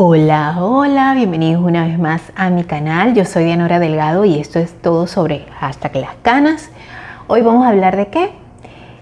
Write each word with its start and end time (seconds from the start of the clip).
Hola, 0.00 0.58
hola, 0.60 1.12
bienvenidos 1.14 1.60
una 1.60 1.84
vez 1.84 1.98
más 1.98 2.22
a 2.36 2.50
mi 2.50 2.62
canal. 2.62 3.14
Yo 3.14 3.24
soy 3.24 3.42
Dianora 3.42 3.80
Delgado 3.80 4.24
y 4.24 4.38
esto 4.38 4.60
es 4.60 4.80
todo 4.80 5.08
sobre 5.08 5.40
hashtag 5.58 5.96
las 5.96 6.14
canas. 6.22 6.70
Hoy 7.26 7.42
vamos 7.42 7.66
a 7.66 7.70
hablar 7.70 7.96
de 7.96 8.06
qué? 8.06 8.30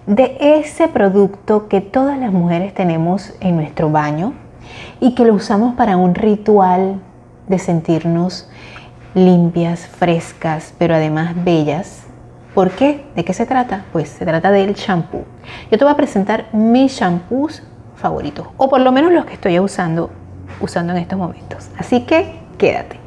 De 0.07 0.39
ese 0.41 0.89
producto 0.89 1.69
que 1.69 1.83
todas 1.83 2.19
las 2.19 2.33
mujeres 2.33 2.73
tenemos 2.73 3.35
en 3.41 3.57
nuestro 3.57 3.91
baño 3.91 4.33
y 4.99 5.15
que 5.15 5.27
lo 5.27 5.35
usamos 5.35 5.75
para 5.75 5.99
un 5.99 6.15
ritual 6.15 6.99
de 7.47 7.59
sentirnos 7.59 8.49
limpias, 9.13 9.87
frescas, 9.87 10.73
pero 10.79 10.95
además 10.95 11.35
bellas. 11.45 12.05
¿Por 12.55 12.71
qué? 12.71 13.05
¿De 13.15 13.23
qué 13.23 13.35
se 13.35 13.45
trata? 13.45 13.85
Pues 13.93 14.09
se 14.09 14.25
trata 14.25 14.51
del 14.51 14.73
shampoo. 14.73 15.27
Yo 15.71 15.77
te 15.77 15.85
voy 15.85 15.93
a 15.93 15.97
presentar 15.99 16.47
mis 16.55 16.93
shampoos 16.93 17.63
favoritos, 17.97 18.47
o 18.57 18.71
por 18.71 18.81
lo 18.81 18.93
menos 18.93 19.13
los 19.13 19.27
que 19.27 19.35
estoy 19.35 19.61
usando 19.61 20.11
usando 20.61 20.93
en 20.93 20.99
estos 20.99 21.19
momentos. 21.19 21.69
Así 21.79 22.01
que 22.01 22.35
quédate. 22.59 22.99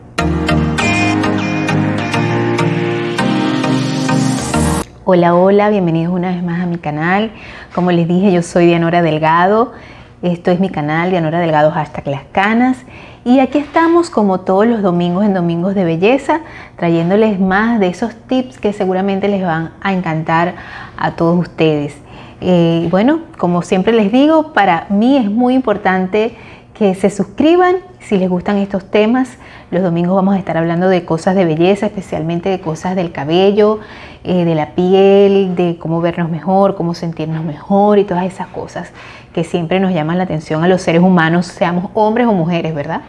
Hola, 5.11 5.33
hola, 5.33 5.69
bienvenidos 5.71 6.13
una 6.13 6.29
vez 6.29 6.43
más 6.43 6.61
a 6.61 6.67
mi 6.67 6.77
canal. 6.77 7.31
Como 7.73 7.91
les 7.91 8.07
dije, 8.07 8.31
yo 8.31 8.43
soy 8.43 8.67
Dianora 8.67 9.01
Delgado. 9.01 9.73
Esto 10.21 10.51
es 10.51 10.59
mi 10.59 10.69
canal, 10.69 11.09
Dianora 11.09 11.39
Delgado, 11.39 11.71
hasta 11.73 12.07
las 12.07 12.25
canas. 12.31 12.77
Y 13.25 13.39
aquí 13.39 13.57
estamos 13.57 14.09
como 14.09 14.41
todos 14.41 14.67
los 14.67 14.81
domingos 14.81 15.25
en 15.25 15.33
Domingos 15.33 15.75
de 15.75 15.83
Belleza, 15.83 16.41
trayéndoles 16.77 17.39
más 17.39 17.79
de 17.79 17.87
esos 17.87 18.13
tips 18.27 18.59
que 18.59 18.71
seguramente 18.71 19.27
les 19.29 19.41
van 19.41 19.71
a 19.81 19.93
encantar 19.93 20.53
a 20.95 21.11
todos 21.11 21.39
ustedes. 21.39 21.97
Eh, 22.41 22.87
bueno, 22.91 23.21
como 23.37 23.61
siempre 23.61 23.93
les 23.93 24.11
digo, 24.11 24.53
para 24.53 24.85
mí 24.89 25.17
es 25.17 25.29
muy 25.29 25.55
importante 25.55 26.35
que 26.79 26.95
se 26.95 27.09
suscriban 27.09 27.75
si 27.99 28.17
les 28.17 28.29
gustan 28.29 28.57
estos 28.57 28.89
temas. 28.89 29.37
Los 29.69 29.83
domingos 29.83 30.15
vamos 30.15 30.35
a 30.35 30.39
estar 30.39 30.55
hablando 30.55 30.87
de 30.87 31.03
cosas 31.03 31.35
de 31.35 31.43
belleza, 31.43 31.87
especialmente 31.87 32.47
de 32.47 32.61
cosas 32.61 32.95
del 32.95 33.11
cabello, 33.11 33.81
eh, 34.23 34.45
de 34.45 34.55
la 34.55 34.75
piel, 34.75 35.55
de 35.57 35.77
cómo 35.77 35.99
vernos 35.99 36.31
mejor, 36.31 36.75
cómo 36.75 36.93
sentirnos 36.93 37.43
mejor 37.43 37.99
y 37.99 38.05
todas 38.05 38.23
esas 38.23 38.47
cosas 38.47 38.93
que 39.33 39.43
siempre 39.43 39.79
nos 39.79 39.93
llaman 39.93 40.17
la 40.17 40.23
atención 40.23 40.63
a 40.63 40.67
los 40.67 40.81
seres 40.81 41.01
humanos, 41.01 41.45
seamos 41.45 41.91
hombres 41.93 42.27
o 42.27 42.33
mujeres, 42.33 42.73
¿verdad? 42.73 43.01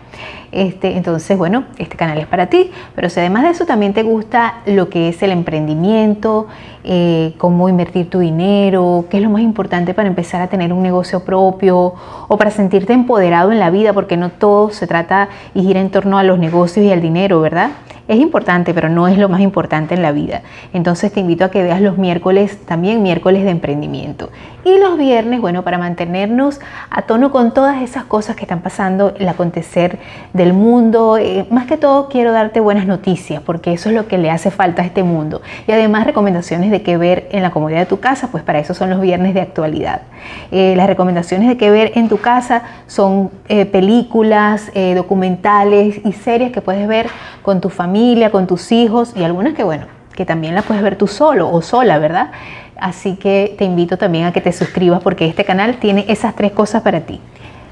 Este, 0.52 0.96
entonces, 0.96 1.38
bueno, 1.38 1.64
este 1.78 1.96
canal 1.96 2.18
es 2.18 2.26
para 2.26 2.46
ti, 2.46 2.72
pero 2.96 3.08
si 3.08 3.20
además 3.20 3.44
de 3.44 3.50
eso 3.50 3.66
también 3.66 3.94
te 3.94 4.02
gusta 4.02 4.56
lo 4.66 4.88
que 4.88 5.08
es 5.08 5.22
el 5.22 5.30
emprendimiento, 5.30 6.48
eh, 6.82 7.34
cómo 7.38 7.68
invertir 7.68 8.10
tu 8.10 8.18
dinero, 8.18 9.04
qué 9.08 9.18
es 9.18 9.22
lo 9.22 9.30
más 9.30 9.42
importante 9.42 9.94
para 9.94 10.08
empezar 10.08 10.42
a 10.42 10.48
tener 10.48 10.72
un 10.72 10.82
negocio 10.82 11.20
propio 11.24 11.94
o 12.26 12.36
para 12.36 12.50
sentirte 12.50 12.92
empoderado 12.92 13.52
en 13.52 13.60
la 13.60 13.70
vida, 13.70 13.92
porque 13.92 14.16
no 14.16 14.30
todo 14.30 14.70
se 14.70 14.88
trata 14.88 15.28
y 15.54 15.62
gira 15.62 15.80
en 15.80 15.90
torno 15.90 16.18
a 16.18 16.24
los 16.24 16.38
negocios 16.38 16.84
y 16.84 16.90
al 16.90 17.00
dinero, 17.00 17.40
¿verdad? 17.40 17.70
Es 18.10 18.18
importante, 18.18 18.74
pero 18.74 18.88
no 18.88 19.06
es 19.06 19.18
lo 19.18 19.28
más 19.28 19.40
importante 19.40 19.94
en 19.94 20.02
la 20.02 20.10
vida. 20.10 20.42
Entonces 20.72 21.12
te 21.12 21.20
invito 21.20 21.44
a 21.44 21.50
que 21.52 21.62
veas 21.62 21.80
los 21.80 21.96
miércoles, 21.96 22.58
también 22.66 23.04
miércoles 23.04 23.44
de 23.44 23.50
emprendimiento. 23.50 24.30
Y 24.64 24.78
los 24.78 24.98
viernes, 24.98 25.40
bueno, 25.40 25.62
para 25.62 25.78
mantenernos 25.78 26.58
a 26.90 27.02
tono 27.02 27.30
con 27.30 27.54
todas 27.54 27.82
esas 27.82 28.02
cosas 28.02 28.34
que 28.34 28.42
están 28.42 28.62
pasando, 28.62 29.14
el 29.16 29.28
acontecer 29.28 30.00
del 30.32 30.54
mundo. 30.54 31.18
Eh, 31.18 31.46
más 31.52 31.66
que 31.66 31.76
todo 31.76 32.08
quiero 32.08 32.32
darte 32.32 32.58
buenas 32.58 32.84
noticias, 32.84 33.42
porque 33.46 33.72
eso 33.72 33.90
es 33.90 33.94
lo 33.94 34.08
que 34.08 34.18
le 34.18 34.28
hace 34.28 34.50
falta 34.50 34.82
a 34.82 34.86
este 34.86 35.04
mundo. 35.04 35.40
Y 35.68 35.72
además 35.72 36.04
recomendaciones 36.04 36.72
de 36.72 36.82
qué 36.82 36.96
ver 36.96 37.28
en 37.30 37.42
la 37.42 37.52
comodidad 37.52 37.78
de 37.78 37.86
tu 37.86 38.00
casa, 38.00 38.26
pues 38.32 38.42
para 38.42 38.58
eso 38.58 38.74
son 38.74 38.90
los 38.90 39.00
viernes 39.00 39.34
de 39.34 39.40
actualidad. 39.40 40.02
Eh, 40.50 40.74
las 40.76 40.88
recomendaciones 40.88 41.48
de 41.48 41.56
qué 41.56 41.70
ver 41.70 41.92
en 41.94 42.08
tu 42.08 42.16
casa 42.16 42.64
son 42.88 43.30
eh, 43.48 43.66
películas, 43.66 44.72
documentales 44.96 46.00
y 46.04 46.12
series 46.12 46.50
que 46.50 46.60
puedes 46.60 46.88
ver 46.88 47.06
con 47.42 47.60
tu 47.60 47.68
familia 47.70 47.99
con 48.30 48.46
tus 48.46 48.72
hijos 48.72 49.12
y 49.14 49.24
algunas 49.24 49.54
que, 49.54 49.62
bueno, 49.62 49.86
que 50.14 50.24
también 50.24 50.54
las 50.54 50.64
puedes 50.64 50.82
ver 50.82 50.96
tú 50.96 51.06
solo 51.06 51.50
o 51.50 51.62
sola, 51.62 51.98
¿verdad? 51.98 52.30
Así 52.76 53.16
que 53.16 53.54
te 53.58 53.64
invito 53.64 53.98
también 53.98 54.24
a 54.24 54.32
que 54.32 54.40
te 54.40 54.52
suscribas 54.52 55.02
porque 55.02 55.26
este 55.26 55.44
canal 55.44 55.76
tiene 55.76 56.06
esas 56.08 56.34
tres 56.34 56.52
cosas 56.52 56.82
para 56.82 57.00
ti. 57.00 57.20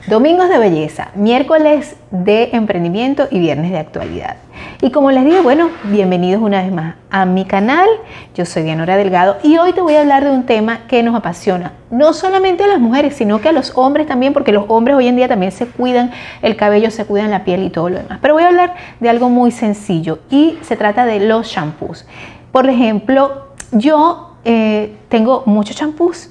Domingos 0.07 0.49
de 0.49 0.59
belleza, 0.59 1.09
miércoles 1.17 1.97
de 2.11 2.51
emprendimiento 2.53 3.29
y 3.31 3.41
viernes 3.41 3.73
de 3.73 3.79
actualidad. 3.79 4.37
Y 4.81 4.91
como 4.91 5.11
les 5.11 5.25
digo, 5.25 5.43
bueno, 5.43 5.69
bienvenidos 5.85 6.41
una 6.41 6.63
vez 6.63 6.73
más 6.73 6.95
a 7.11 7.27
mi 7.27 7.45
canal. 7.45 7.87
Yo 8.35 8.47
soy 8.47 8.63
Dianora 8.63 8.97
Delgado 8.97 9.37
y 9.43 9.59
hoy 9.59 9.73
te 9.75 9.83
voy 9.83 9.97
a 9.97 10.01
hablar 10.01 10.25
de 10.25 10.31
un 10.31 10.47
tema 10.47 10.87
que 10.87 11.03
nos 11.03 11.15
apasiona, 11.15 11.73
no 11.91 12.15
solamente 12.15 12.65
a 12.65 12.69
las 12.69 12.81
mujeres, 12.81 13.17
sino 13.17 13.41
que 13.41 13.51
a 13.51 13.53
los 13.53 13.73
hombres 13.77 14.07
también, 14.07 14.33
porque 14.33 14.53
los 14.53 14.65
hombres 14.69 14.97
hoy 14.97 15.09
en 15.09 15.17
día 15.17 15.29
también 15.29 15.53
se 15.53 15.67
cuidan 15.67 16.13
el 16.41 16.57
cabello, 16.57 16.91
se 16.91 17.05
cuidan 17.05 17.31
la 17.31 17.45
piel 17.45 17.63
y 17.65 17.71
todo 17.71 17.91
lo 17.91 17.99
demás. 17.99 18.19
Pero 18.23 18.35
voy 18.35 18.45
a 18.45 18.49
hablar 18.49 18.75
de 19.01 19.11
algo 19.11 19.29
muy 19.29 19.51
sencillo 19.51 20.21
y 20.31 20.59
se 20.63 20.77
trata 20.77 21.05
de 21.05 21.21
los 21.21 21.49
shampoos. 21.49 22.07
Por 22.53 22.67
ejemplo, 22.71 23.49
yo 23.73 24.37
eh, 24.45 24.97
tengo 25.11 25.43
muchos 25.45 25.77
shampoos 25.77 26.31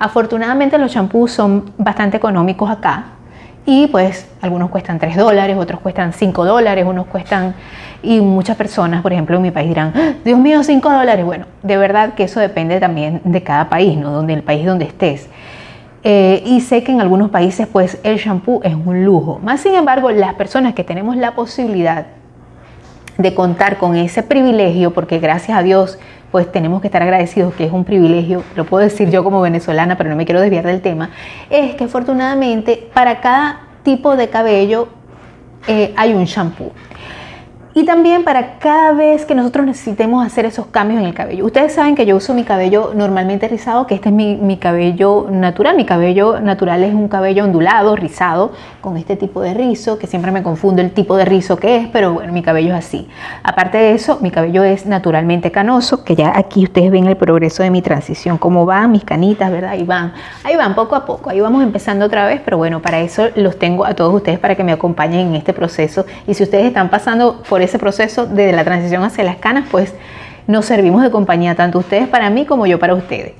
Afortunadamente 0.00 0.78
los 0.78 0.90
champús 0.90 1.30
son 1.30 1.72
bastante 1.76 2.16
económicos 2.16 2.70
acá 2.70 3.04
y 3.66 3.86
pues 3.88 4.26
algunos 4.40 4.70
cuestan 4.70 4.98
3 4.98 5.14
dólares, 5.14 5.58
otros 5.58 5.78
cuestan 5.80 6.14
5 6.14 6.46
dólares, 6.46 6.86
unos 6.88 7.06
cuestan 7.06 7.54
y 8.02 8.22
muchas 8.22 8.56
personas, 8.56 9.02
por 9.02 9.12
ejemplo, 9.12 9.36
en 9.36 9.42
mi 9.42 9.50
país 9.50 9.68
dirán, 9.68 9.92
¡Ah, 9.94 10.14
Dios 10.24 10.38
mío, 10.38 10.62
5 10.62 10.90
dólares. 10.90 11.26
Bueno, 11.26 11.44
de 11.62 11.76
verdad 11.76 12.14
que 12.14 12.24
eso 12.24 12.40
depende 12.40 12.80
también 12.80 13.20
de 13.24 13.42
cada 13.42 13.68
país, 13.68 13.98
¿no? 13.98 14.10
Donde 14.10 14.32
el 14.32 14.42
país 14.42 14.64
donde 14.64 14.86
estés. 14.86 15.28
Eh, 16.02 16.42
y 16.46 16.62
sé 16.62 16.82
que 16.82 16.92
en 16.92 17.02
algunos 17.02 17.28
países 17.28 17.68
pues 17.70 17.98
el 18.02 18.16
shampoo 18.16 18.62
es 18.64 18.74
un 18.74 19.04
lujo. 19.04 19.38
Más 19.44 19.60
sin 19.60 19.74
embargo, 19.74 20.10
las 20.10 20.32
personas 20.32 20.72
que 20.72 20.82
tenemos 20.82 21.14
la 21.14 21.34
posibilidad 21.34 22.06
de 23.18 23.34
contar 23.34 23.76
con 23.76 23.96
ese 23.96 24.22
privilegio, 24.22 24.94
porque 24.94 25.18
gracias 25.18 25.58
a 25.58 25.62
Dios 25.62 25.98
pues 26.30 26.50
tenemos 26.50 26.80
que 26.80 26.88
estar 26.88 27.02
agradecidos, 27.02 27.54
que 27.54 27.64
es 27.64 27.72
un 27.72 27.84
privilegio, 27.84 28.42
lo 28.56 28.64
puedo 28.64 28.84
decir 28.84 29.10
yo 29.10 29.24
como 29.24 29.40
venezolana, 29.40 29.96
pero 29.96 30.10
no 30.10 30.16
me 30.16 30.24
quiero 30.24 30.40
desviar 30.40 30.64
del 30.64 30.80
tema, 30.80 31.10
es 31.48 31.74
que 31.74 31.84
afortunadamente 31.84 32.88
para 32.94 33.20
cada 33.20 33.62
tipo 33.82 34.16
de 34.16 34.28
cabello 34.28 34.88
eh, 35.66 35.92
hay 35.96 36.14
un 36.14 36.24
shampoo. 36.24 36.72
Y 37.72 37.84
también 37.84 38.24
para 38.24 38.58
cada 38.58 38.92
vez 38.92 39.24
que 39.24 39.36
nosotros 39.36 39.64
necesitemos 39.64 40.26
hacer 40.26 40.44
esos 40.44 40.66
cambios 40.66 41.00
en 41.00 41.06
el 41.06 41.14
cabello. 41.14 41.46
Ustedes 41.46 41.72
saben 41.72 41.94
que 41.94 42.04
yo 42.04 42.16
uso 42.16 42.34
mi 42.34 42.42
cabello 42.42 42.90
normalmente 42.96 43.46
rizado, 43.46 43.86
que 43.86 43.94
este 43.94 44.08
es 44.08 44.14
mi, 44.14 44.56
cabello 44.56 45.28
natural. 45.30 45.76
Mi 45.76 45.84
cabello 45.84 46.40
natural 46.40 46.82
es 46.82 46.92
un 46.92 47.06
cabello 47.06 47.44
ondulado, 47.44 47.94
rizado, 47.94 48.50
con 48.80 48.96
este 48.96 49.14
tipo 49.14 49.40
de 49.40 49.54
rizo, 49.54 49.98
que 49.98 50.08
siempre 50.08 50.32
me 50.32 50.42
confundo 50.42 50.82
el 50.82 50.90
tipo 50.90 51.16
de 51.16 51.24
rizo 51.24 51.58
que 51.58 51.76
es, 51.76 51.88
pero 51.88 52.12
bueno, 52.14 52.32
mi 52.32 52.42
cabello 52.42 52.74
es 52.74 52.86
así. 52.86 53.08
Aparte 53.44 53.78
de 53.78 53.92
eso, 53.92 54.18
mi 54.20 54.32
cabello 54.32 54.64
es 54.64 54.84
naturalmente 54.86 55.52
canoso, 55.52 56.02
que 56.02 56.16
ya 56.16 56.32
aquí 56.36 56.64
ustedes 56.64 56.90
ven 56.90 57.06
el 57.06 57.16
progreso 57.16 57.62
de 57.62 57.70
mi 57.70 57.82
transición, 57.82 58.36
cómo 58.36 58.66
van 58.66 58.90
mis 58.90 59.04
canitas, 59.04 59.48
¿verdad? 59.48 59.70
Ahí 59.70 59.84
van, 59.84 60.12
ahí 60.42 60.56
van 60.56 60.74
poco 60.74 60.96
a 60.96 61.06
poco, 61.06 61.30
ahí 61.30 61.40
vamos 61.40 61.62
empezando 61.62 62.04
otra 62.06 62.26
vez, 62.26 62.40
pero 62.44 62.56
bueno, 62.56 62.82
para 62.82 62.98
eso 62.98 63.28
los 63.36 63.60
tengo 63.60 63.84
a 63.84 63.94
todos 63.94 64.12
ustedes 64.12 64.40
para 64.40 64.56
que 64.56 64.64
me 64.64 64.72
acompañen 64.72 65.28
en 65.28 65.34
este 65.36 65.52
proceso. 65.52 66.04
Y 66.26 66.34
si 66.34 66.42
ustedes 66.42 66.66
están 66.66 66.90
pasando 66.90 67.42
por 67.48 67.59
ese 67.62 67.78
proceso 67.78 68.26
de 68.26 68.52
la 68.52 68.64
transición 68.64 69.02
hacia 69.02 69.24
las 69.24 69.36
canas, 69.36 69.66
pues 69.70 69.94
nos 70.46 70.64
servimos 70.64 71.02
de 71.02 71.10
compañía, 71.10 71.54
tanto 71.54 71.78
ustedes 71.78 72.08
para 72.08 72.30
mí 72.30 72.44
como 72.46 72.66
yo 72.66 72.78
para 72.78 72.94
ustedes. 72.94 73.32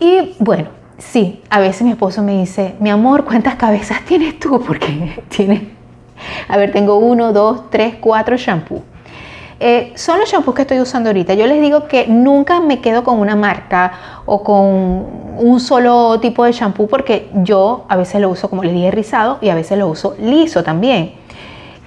Y 0.00 0.34
bueno, 0.38 0.68
sí, 0.98 1.42
a 1.50 1.60
veces 1.60 1.82
mi 1.82 1.90
esposo 1.90 2.22
me 2.22 2.38
dice, 2.38 2.74
mi 2.80 2.90
amor, 2.90 3.24
¿cuántas 3.24 3.56
cabezas 3.56 4.02
tienes 4.06 4.38
tú? 4.38 4.60
Porque 4.60 5.22
tiene, 5.28 5.70
a 6.48 6.56
ver, 6.56 6.72
tengo 6.72 6.96
uno, 6.96 7.32
dos, 7.32 7.70
tres, 7.70 7.96
cuatro 8.00 8.36
shampoos. 8.36 8.82
Eh, 9.64 9.92
son 9.94 10.18
los 10.18 10.28
shampoos 10.28 10.56
que 10.56 10.62
estoy 10.62 10.80
usando 10.80 11.08
ahorita. 11.08 11.34
Yo 11.34 11.46
les 11.46 11.60
digo 11.60 11.86
que 11.86 12.08
nunca 12.08 12.58
me 12.58 12.80
quedo 12.80 13.04
con 13.04 13.20
una 13.20 13.36
marca 13.36 13.92
o 14.26 14.42
con 14.42 15.22
un 15.38 15.60
solo 15.60 16.18
tipo 16.20 16.44
de 16.44 16.50
shampoo 16.50 16.88
porque 16.88 17.30
yo 17.34 17.84
a 17.88 17.94
veces 17.96 18.20
lo 18.20 18.28
uso, 18.28 18.50
como 18.50 18.64
les 18.64 18.72
dije, 18.72 18.90
rizado 18.90 19.38
y 19.40 19.50
a 19.50 19.54
veces 19.54 19.78
lo 19.78 19.86
uso 19.86 20.16
liso 20.18 20.64
también. 20.64 21.12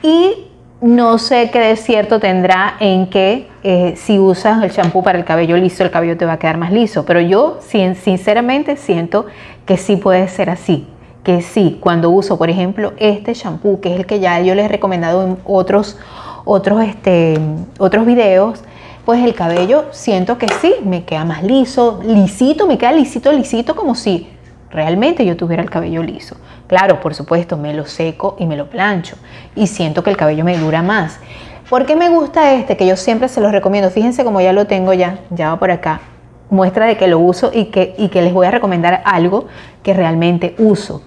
Y 0.02 0.48
no 0.86 1.18
sé 1.18 1.50
qué 1.50 1.58
de 1.58 1.78
cierto 1.78 2.20
tendrá 2.20 2.76
en 2.80 3.08
que 3.08 3.48
eh, 3.64 3.96
si 3.98 4.20
usas 4.20 4.62
el 4.62 4.70
champú 4.70 5.02
para 5.02 5.18
el 5.18 5.26
cabello 5.26 5.58
liso, 5.58 5.84
el 5.84 5.90
cabello 5.90 6.16
te 6.16 6.26
va 6.26 6.34
a 6.34 6.38
quedar 6.38 6.60
más 6.60 6.72
liso. 6.72 7.06
Pero 7.06 7.22
yo 7.22 7.58
sinceramente 7.60 8.78
siento 8.78 9.26
que 9.66 9.78
sí 9.78 9.96
puede 9.96 10.28
ser 10.28 10.52
así. 10.52 10.86
Que 11.24 11.42
sí, 11.42 11.80
cuando 11.82 12.12
uso, 12.12 12.38
por 12.38 12.52
ejemplo, 12.52 12.94
este 12.98 13.34
champú, 13.34 13.80
que 13.82 13.96
es 13.96 14.00
el 14.00 14.06
que 14.06 14.20
ya 14.20 14.40
yo 14.42 14.54
les 14.54 14.66
he 14.66 14.68
recomendado 14.68 15.26
en 15.26 15.38
otros, 15.44 15.98
otros, 16.46 16.84
este, 16.84 17.40
otros 17.80 18.06
videos, 18.06 18.64
pues 19.06 19.24
el 19.24 19.34
cabello 19.34 19.86
siento 19.90 20.38
que 20.38 20.48
sí, 20.62 20.76
me 20.84 21.04
queda 21.04 21.26
más 21.26 21.42
liso, 21.42 22.00
lisito, 22.06 22.68
me 22.68 22.78
queda 22.78 22.92
lisito, 22.92 23.32
lisito, 23.32 23.76
como 23.76 23.96
si 23.96 24.28
realmente 24.70 25.26
yo 25.26 25.36
tuviera 25.36 25.64
el 25.64 25.70
cabello 25.72 26.04
liso. 26.04 26.36
Claro, 26.68 27.00
por 27.00 27.14
supuesto, 27.14 27.58
me 27.58 27.74
lo 27.74 27.86
seco 27.86 28.36
y 28.40 28.48
me 28.48 28.58
lo 28.58 28.70
plancho 28.70 29.18
y 29.56 29.68
siento 29.68 30.04
que 30.04 30.10
el 30.10 30.18
cabello 30.18 30.44
me 30.44 30.58
dura 30.58 30.82
más. 30.82 31.20
¿Por 31.70 31.86
qué 31.86 31.96
me 31.96 32.10
gusta 32.10 32.54
este? 32.54 32.78
Que 32.78 32.86
yo 32.88 32.96
siempre 32.96 33.28
se 33.28 33.42
los 33.42 33.52
recomiendo. 33.52 33.90
Fíjense 33.90 34.24
como 34.24 34.42
ya 34.42 34.54
lo 34.54 34.68
tengo 34.68 34.94
ya, 34.94 35.20
ya 35.30 35.50
va 35.50 35.60
por 35.60 35.72
acá. 35.72 36.02
Muestra 36.50 36.86
de 36.86 36.98
que 36.98 37.08
lo 37.08 37.20
uso 37.20 37.52
y 37.54 37.66
que, 37.66 37.96
y 37.98 38.10
que 38.10 38.22
les 38.22 38.34
voy 38.34 38.46
a 38.48 38.52
recomendar 38.52 39.02
algo 39.06 39.48
que 39.84 39.94
realmente 39.94 40.56
uso. 40.58 41.02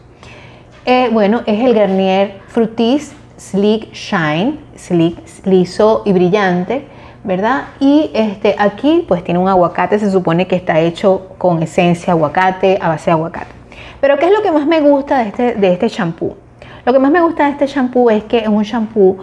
Eh, 0.84 1.10
bueno, 1.12 1.42
es 1.46 1.64
el 1.64 1.74
Garnier 1.74 2.40
Fructis 2.48 3.14
Sleek 3.38 3.92
Shine, 3.92 4.58
sleek, 4.76 5.16
liso 5.44 6.02
y 6.04 6.12
brillante, 6.12 6.88
¿verdad? 7.22 7.68
Y 7.78 8.10
este, 8.12 8.56
aquí 8.58 9.04
pues 9.06 9.22
tiene 9.22 9.38
un 9.38 9.48
aguacate, 9.48 9.98
se 9.98 10.10
supone 10.10 10.48
que 10.48 10.56
está 10.56 10.80
hecho 10.80 11.28
con 11.38 11.62
esencia 11.62 12.12
aguacate, 12.12 12.78
a 12.80 12.88
base 12.88 13.06
de 13.06 13.12
aguacate. 13.12 13.57
Pero 14.00 14.18
¿qué 14.18 14.26
es 14.26 14.32
lo 14.32 14.42
que 14.42 14.52
más 14.52 14.66
me 14.66 14.80
gusta 14.80 15.18
de 15.18 15.28
este, 15.28 15.54
de 15.54 15.72
este 15.72 15.88
shampoo? 15.88 16.36
Lo 16.84 16.92
que 16.92 16.98
más 16.98 17.10
me 17.10 17.20
gusta 17.20 17.44
de 17.44 17.50
este 17.50 17.66
shampoo 17.66 18.10
es 18.10 18.24
que 18.24 18.38
es 18.38 18.48
un 18.48 18.62
shampoo, 18.62 19.18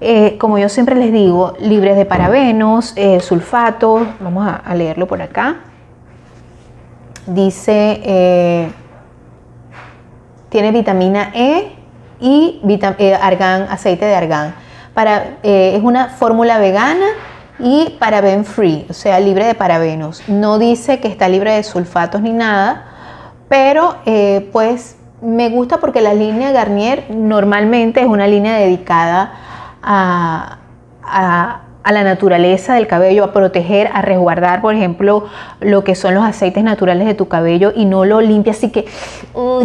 eh, 0.00 0.36
como 0.38 0.58
yo 0.58 0.68
siempre 0.68 0.94
les 0.94 1.12
digo, 1.12 1.54
libre 1.60 1.94
de 1.94 2.04
parabenos, 2.04 2.92
eh, 2.96 3.20
sulfatos. 3.20 4.06
Vamos 4.20 4.46
a, 4.46 4.74
leerlo 4.74 5.06
por 5.06 5.20
acá. 5.20 5.56
Dice, 7.26 8.00
eh, 8.04 8.70
tiene 10.50 10.72
vitamina 10.72 11.30
E 11.34 11.72
y 12.20 12.60
argán, 13.20 13.66
aceite 13.70 14.04
de 14.04 14.14
argán. 14.14 14.54
Es 15.42 15.82
una 15.82 16.08
fórmula 16.08 16.58
vegana 16.58 17.06
y 17.58 17.96
paraben 17.98 18.44
free, 18.44 18.86
o 18.90 18.92
sea, 18.92 19.18
libre 19.20 19.46
de 19.46 19.54
parabenos. 19.54 20.22
No 20.28 20.58
dice 20.58 21.00
que 21.00 21.08
está 21.08 21.28
libre 21.28 21.52
de 21.52 21.62
sulfatos 21.62 22.20
ni 22.20 22.32
nada, 22.32 22.84
pero 23.50 23.96
pues 24.52 24.96
me 25.22 25.48
gusta 25.50 25.80
porque 25.80 26.00
la 26.00 26.14
línea 26.14 26.52
Garnier 26.52 27.04
normalmente 27.10 28.00
es 28.00 28.06
una 28.06 28.28
línea 28.28 28.56
dedicada 28.56 29.32
a, 29.82 30.56
la 31.90 32.04
naturaleza 32.04 32.74
del 32.74 32.86
cabello, 32.86 33.24
a 33.24 33.32
proteger, 33.32 33.90
a 33.92 34.02
resguardar, 34.02 34.60
por 34.60 34.76
ejemplo, 34.76 35.24
lo 35.58 35.82
que 35.82 35.96
son 35.96 36.14
los 36.14 36.22
aceites 36.22 36.62
naturales 36.62 37.08
de 37.08 37.14
tu 37.14 37.26
cabello 37.26 37.72
y 37.74 37.86
no 37.86 38.04
lo 38.04 38.20
limpia 38.20 38.52
así 38.52 38.70
que 38.70 38.86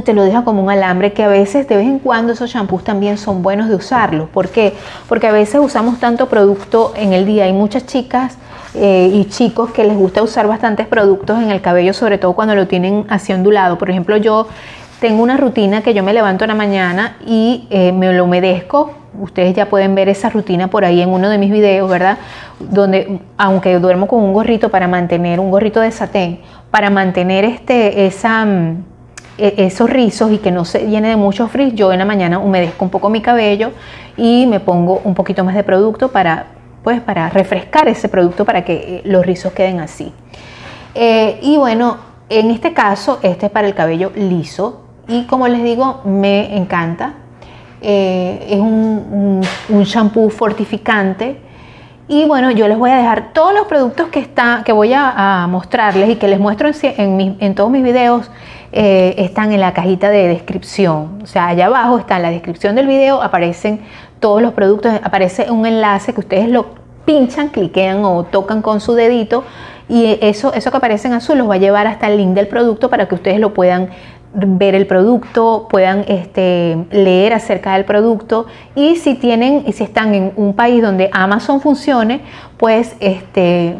te 0.03 0.13
lo 0.13 0.23
deja 0.23 0.43
como 0.43 0.63
un 0.63 0.71
alambre, 0.71 1.13
que 1.13 1.23
a 1.23 1.27
veces 1.27 1.67
de 1.67 1.75
vez 1.75 1.85
en 1.85 1.99
cuando 1.99 2.33
esos 2.33 2.49
shampoos 2.49 2.83
también 2.83 3.19
son 3.19 3.43
buenos 3.43 3.69
de 3.69 3.75
usarlos. 3.75 4.29
¿Por 4.29 4.49
qué? 4.49 4.73
Porque 5.07 5.27
a 5.27 5.31
veces 5.31 5.61
usamos 5.61 5.99
tanto 5.99 6.27
producto 6.27 6.93
en 6.95 7.13
el 7.13 7.27
día. 7.27 7.43
Hay 7.43 7.53
muchas 7.53 7.85
chicas 7.85 8.39
eh, 8.77 9.09
y 9.13 9.25
chicos 9.25 9.71
que 9.71 9.83
les 9.83 9.95
gusta 9.95 10.21
usar 10.21 10.47
bastantes 10.47 10.87
productos 10.87 11.41
en 11.41 11.51
el 11.51 11.61
cabello, 11.61 11.93
sobre 11.93 12.17
todo 12.17 12.33
cuando 12.33 12.55
lo 12.55 12.67
tienen 12.67 13.05
así 13.09 13.31
ondulado. 13.33 13.77
Por 13.77 13.89
ejemplo, 13.89 14.17
yo 14.17 14.47
tengo 14.99 15.23
una 15.23 15.37
rutina 15.37 15.81
que 15.81 15.93
yo 15.93 16.03
me 16.03 16.13
levanto 16.13 16.43
en 16.45 16.49
la 16.49 16.55
mañana 16.55 17.17
y 17.25 17.67
eh, 17.69 17.91
me 17.91 18.11
lo 18.13 18.23
humedezco. 18.23 18.93
Ustedes 19.19 19.53
ya 19.53 19.67
pueden 19.67 19.95
ver 19.95 20.09
esa 20.09 20.29
rutina 20.29 20.69
por 20.69 20.83
ahí 20.83 21.01
en 21.01 21.09
uno 21.09 21.29
de 21.29 21.37
mis 21.37 21.51
videos, 21.51 21.89
¿verdad? 21.89 22.17
Donde, 22.59 23.19
aunque 23.37 23.77
duermo 23.79 24.07
con 24.07 24.21
un 24.21 24.33
gorrito 24.33 24.69
para 24.69 24.87
mantener, 24.87 25.39
un 25.39 25.51
gorrito 25.51 25.79
de 25.79 25.91
satén, 25.91 26.39
para 26.71 26.89
mantener 26.89 27.45
este, 27.45 28.05
esa, 28.05 28.45
mm, 28.45 28.83
e, 29.37 29.53
esos 29.57 29.89
rizos 29.89 30.31
y 30.31 30.37
que 30.37 30.51
no 30.51 30.65
se 30.65 30.87
llene 30.87 31.09
de 31.09 31.15
mucho 31.15 31.47
frizz, 31.47 31.73
yo 31.75 31.93
en 31.93 31.99
la 31.99 32.05
mañana 32.05 32.39
humedezco 32.39 32.83
un 32.83 32.91
poco 32.91 33.09
mi 33.09 33.21
cabello 33.21 33.71
y 34.17 34.45
me 34.47 34.59
pongo 34.59 35.01
un 35.03 35.13
poquito 35.13 35.43
más 35.43 35.55
de 35.55 35.63
producto 35.63 36.09
para, 36.09 36.54
pues, 36.85 37.01
para 37.01 37.31
refrescar 37.31 37.87
ese 37.87 38.09
producto 38.09 38.45
para 38.45 38.63
que 38.63 38.73
eh, 38.73 39.01
los 39.05 39.25
rizos 39.25 39.51
queden 39.53 39.79
así. 39.79 40.13
Eh, 40.93 41.39
y 41.41 41.57
bueno, 41.57 41.97
en 42.29 42.51
este 42.51 42.73
caso, 42.73 43.17
este 43.23 43.47
es 43.47 43.51
para 43.51 43.67
el 43.67 43.73
cabello 43.73 44.11
liso, 44.15 44.83
y 45.07 45.23
como 45.23 45.47
les 45.47 45.63
digo, 45.63 46.01
me 46.05 46.55
encanta. 46.55 47.15
Eh, 47.81 48.49
es 48.51 48.59
un, 48.59 49.41
shampoo 49.83 50.29
fortificante. 50.29 51.39
Y 52.07 52.25
bueno, 52.25 52.51
yo 52.51 52.67
les 52.67 52.77
voy 52.77 52.91
a 52.91 52.97
dejar 52.97 53.33
todos 53.33 53.55
los 53.55 53.65
productos 53.65 54.09
que, 54.09 54.19
está, 54.19 54.61
que 54.63 54.71
voy 54.71 54.93
a, 54.93 55.47
mostrarles 55.49 56.07
y 56.11 56.17
que 56.17 56.27
les 56.27 56.39
muestro 56.39 56.69
en, 56.83 57.37
en, 57.39 57.55
todos 57.55 57.71
mis 57.71 57.83
videos. 57.83 58.29
Están 58.71 59.53
en 59.53 59.59
la 59.61 59.73
cajita 59.73 60.09
de 60.09 60.27
descripción. 60.27 61.21
O 61.23 61.25
sea, 61.25 61.47
allá 61.47 61.65
abajo 61.65 61.97
está 61.97 62.17
en 62.17 62.21
la 62.21 62.29
descripción 62.29 62.75
del 62.75 62.85
video, 62.85 63.23
aparecen 63.23 63.81
todos 64.25 64.41
los 64.41 64.53
productos, 64.53 64.91
aparece 65.03 65.51
un 65.51 65.67
enlace 65.67 66.11
que 66.11 66.19
ustedes 66.19 66.49
lo 66.49 66.65
pinchan, 67.05 67.49
cliquean 67.49 68.03
o 68.03 68.23
tocan 68.23 68.63
con 68.63 68.81
su 68.81 68.95
dedito 68.95 69.43
y 69.87 70.17
eso, 70.19 70.51
eso 70.51 70.71
que 70.71 70.77
aparece 70.77 71.07
en 71.07 71.13
azul 71.13 71.37
los 71.37 71.47
va 71.47 71.53
a 71.53 71.57
llevar 71.57 71.85
hasta 71.85 72.07
el 72.07 72.17
link 72.17 72.33
del 72.33 72.47
producto 72.47 72.89
para 72.89 73.07
que 73.07 73.13
ustedes 73.13 73.39
lo 73.39 73.53
puedan 73.53 73.89
ver 74.33 74.73
el 74.73 74.87
producto, 74.87 75.67
puedan 75.69 76.05
este, 76.07 76.75
leer 76.89 77.33
acerca 77.33 77.75
del 77.75 77.85
producto 77.85 78.47
y 78.73 78.95
si 78.95 79.13
tienen 79.13 79.63
y 79.67 79.73
si 79.73 79.83
están 79.83 80.15
en 80.15 80.33
un 80.37 80.55
país 80.55 80.81
donde 80.81 81.11
Amazon 81.13 81.61
funcione, 81.61 82.21
pues 82.57 82.95
este, 83.01 83.75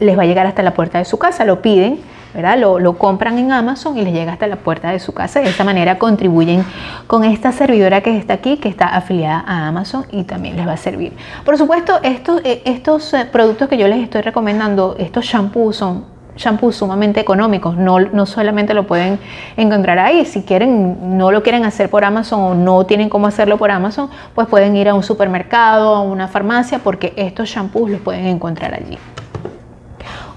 les 0.00 0.18
va 0.18 0.24
a 0.24 0.26
llegar 0.26 0.46
hasta 0.46 0.62
la 0.62 0.74
puerta 0.74 0.98
de 0.98 1.06
su 1.06 1.18
casa, 1.18 1.46
lo 1.46 1.62
piden, 1.62 1.98
Lo, 2.34 2.98
compran 2.98 3.38
en 3.38 3.52
Amazon 3.52 3.98
y 3.98 4.02
les 4.02 4.12
llega 4.12 4.32
hasta 4.32 4.46
la 4.46 4.56
puerta 4.56 4.90
de 4.90 5.00
su 5.00 5.12
casa. 5.12 5.40
De 5.40 5.48
esta 5.48 5.64
manera 5.64 5.98
contribuyen 5.98 6.64
con 7.06 7.24
esta 7.24 7.52
servidora 7.52 8.02
que 8.02 8.16
está 8.16 8.34
aquí, 8.34 8.56
que 8.56 8.68
está 8.68 8.86
afiliada 8.86 9.44
a 9.46 9.66
Amazon 9.66 10.06
y 10.12 10.24
también 10.24 10.56
les 10.56 10.66
va 10.66 10.72
a 10.72 10.76
servir. 10.76 11.12
Por 11.44 11.58
supuesto, 11.58 11.98
estos, 12.02 12.40
eh, 12.44 12.62
estos 12.64 13.12
eh, 13.14 13.26
productos 13.30 13.68
que 13.68 13.76
yo 13.76 13.88
les 13.88 14.02
estoy 14.02 14.22
recomendando, 14.22 14.94
estos 14.98 15.24
shampoos 15.24 15.76
son 15.76 16.20
shampoos 16.36 16.76
sumamente 16.76 17.20
económicos, 17.20 17.76
no, 17.76 18.00
no 18.00 18.24
solamente 18.24 18.72
lo 18.72 18.86
pueden 18.86 19.18
encontrar 19.56 19.98
ahí, 19.98 20.24
si 20.24 20.42
quieren, 20.42 21.18
no 21.18 21.32
lo 21.32 21.42
quieren 21.42 21.64
hacer 21.64 21.90
por 21.90 22.04
Amazon 22.04 22.40
o 22.40 22.54
no 22.54 22.86
tienen 22.86 23.08
cómo 23.08 23.26
hacerlo 23.26 23.58
por 23.58 23.70
Amazon, 23.70 24.08
pues 24.34 24.48
pueden 24.48 24.74
ir 24.76 24.88
a 24.88 24.94
un 24.94 25.02
supermercado, 25.02 25.94
a 25.94 26.00
una 26.00 26.28
farmacia, 26.28 26.78
porque 26.78 27.12
estos 27.16 27.48
shampoos 27.48 27.90
los 27.90 28.00
pueden 28.00 28.26
encontrar 28.26 28.74
allí. 28.74 28.96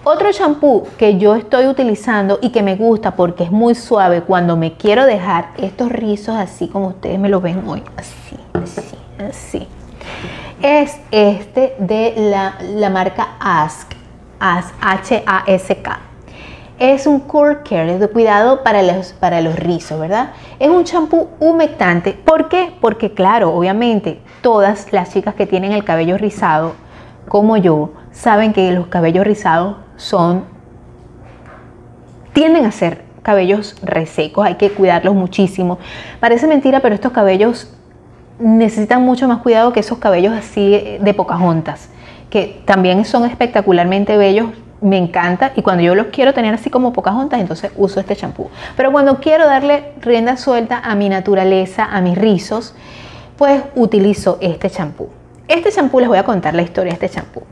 Otro 0.05 0.31
shampoo 0.31 0.83
que 0.97 1.17
yo 1.17 1.33
estoy 1.33 1.65
utilizando 1.67 2.38
y 2.41 2.50
que 2.50 2.61
me 2.61 2.75
gusta 2.75 3.15
porque 3.15 3.45
es 3.45 3.51
muy 3.51 3.73
suave 3.73 4.21
cuando 4.21 4.57
me 4.57 4.73
quiero 4.73 5.05
dejar 5.05 5.51
estos 5.57 5.89
rizos 5.89 6.35
así 6.35 6.67
como 6.67 6.89
ustedes 6.89 7.17
me 7.19 7.29
lo 7.29 7.39
ven 7.39 7.63
hoy, 7.65 7.81
así, 7.95 8.35
así, 8.53 8.97
así, 9.17 9.67
es 10.61 11.00
este 11.11 11.75
de 11.79 12.15
la, 12.17 12.55
la 12.61 12.89
marca 12.89 13.38
Ask 13.39 13.94
H-A-S-K. 14.41 16.00
Es 16.79 17.07
un 17.07 17.21
core 17.21 17.59
care, 17.63 17.97
de 17.97 18.07
cuidado 18.09 18.61
para 18.61 18.81
los, 18.81 19.13
para 19.13 19.39
los 19.39 19.55
rizos, 19.55 20.01
¿verdad? 20.01 20.31
Es 20.59 20.67
un 20.67 20.83
champú 20.83 21.29
humectante. 21.39 22.11
¿Por 22.11 22.50
qué? 22.50 22.73
Porque 22.81 23.13
claro, 23.13 23.53
obviamente, 23.53 24.19
todas 24.41 24.91
las 24.91 25.13
chicas 25.13 25.35
que 25.35 25.47
tienen 25.47 25.71
el 25.71 25.85
cabello 25.85 26.17
rizado, 26.17 26.73
como 27.29 27.55
yo, 27.55 27.91
saben 28.11 28.51
que 28.51 28.69
los 28.73 28.88
cabellos 28.88 29.25
rizados 29.25 29.77
son, 30.03 30.45
tienden 32.33 32.65
a 32.65 32.71
ser 32.71 33.03
cabellos 33.21 33.75
resecos, 33.81 34.45
hay 34.45 34.55
que 34.55 34.71
cuidarlos 34.71 35.15
muchísimo. 35.15 35.79
Parece 36.19 36.47
mentira, 36.47 36.79
pero 36.81 36.94
estos 36.94 37.11
cabellos 37.11 37.73
necesitan 38.39 39.01
mucho 39.03 39.27
más 39.27 39.39
cuidado 39.39 39.71
que 39.73 39.79
esos 39.79 40.00
cabellos 40.00 40.33
así 40.33 40.98
de 41.00 41.13
pocas 41.13 41.39
juntas 41.39 41.89
que 42.33 42.63
también 42.65 43.05
son 43.05 43.25
espectacularmente 43.25 44.17
bellos, 44.17 44.48
me 44.81 44.98
encanta 44.98 45.51
y 45.55 45.62
cuando 45.62 45.83
yo 45.83 45.93
los 45.93 46.07
quiero 46.07 46.33
tener 46.33 46.55
así 46.55 46.72
como 46.72 46.91
pocas 46.91 47.13
juntas, 47.13 47.39
entonces 47.39 47.72
uso 47.77 48.00
este 48.00 48.15
champú. 48.15 48.50
Pero 48.75 48.91
cuando 48.91 49.19
quiero 49.19 49.45
darle 49.45 49.91
rienda 50.01 50.36
suelta 50.36 50.79
a 50.79 50.95
mi 50.95 51.10
naturaleza, 51.10 51.86
a 51.86 52.01
mis 52.01 52.17
rizos, 52.17 52.74
pues 53.38 53.62
utilizo 53.75 54.39
este 54.41 54.72
champú. 54.72 55.10
Este 55.48 55.72
champú, 55.72 56.00
les 56.00 56.10
voy 56.10 56.17
a 56.17 56.24
contar 56.24 56.55
la 56.55 56.63
historia 56.63 56.93
de 56.98 57.05
este 57.05 57.15
champú. 57.15 57.43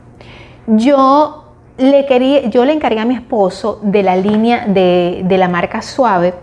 Yo 0.66 1.41
le, 1.78 2.06
quería, 2.06 2.48
yo 2.48 2.64
le 2.64 2.72
encargué 2.72 3.00
a 3.00 3.04
mi 3.04 3.14
esposo 3.14 3.80
de 3.82 4.02
la 4.02 4.16
línea 4.16 4.66
de, 4.66 5.22
de 5.24 5.38
la 5.38 5.48
marca 5.48 5.82
Suave 5.82 6.34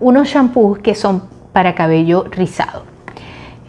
unos 0.00 0.30
champús 0.30 0.78
que 0.78 0.94
son 0.94 1.22
para 1.52 1.74
cabello 1.74 2.24
rizado. 2.30 2.84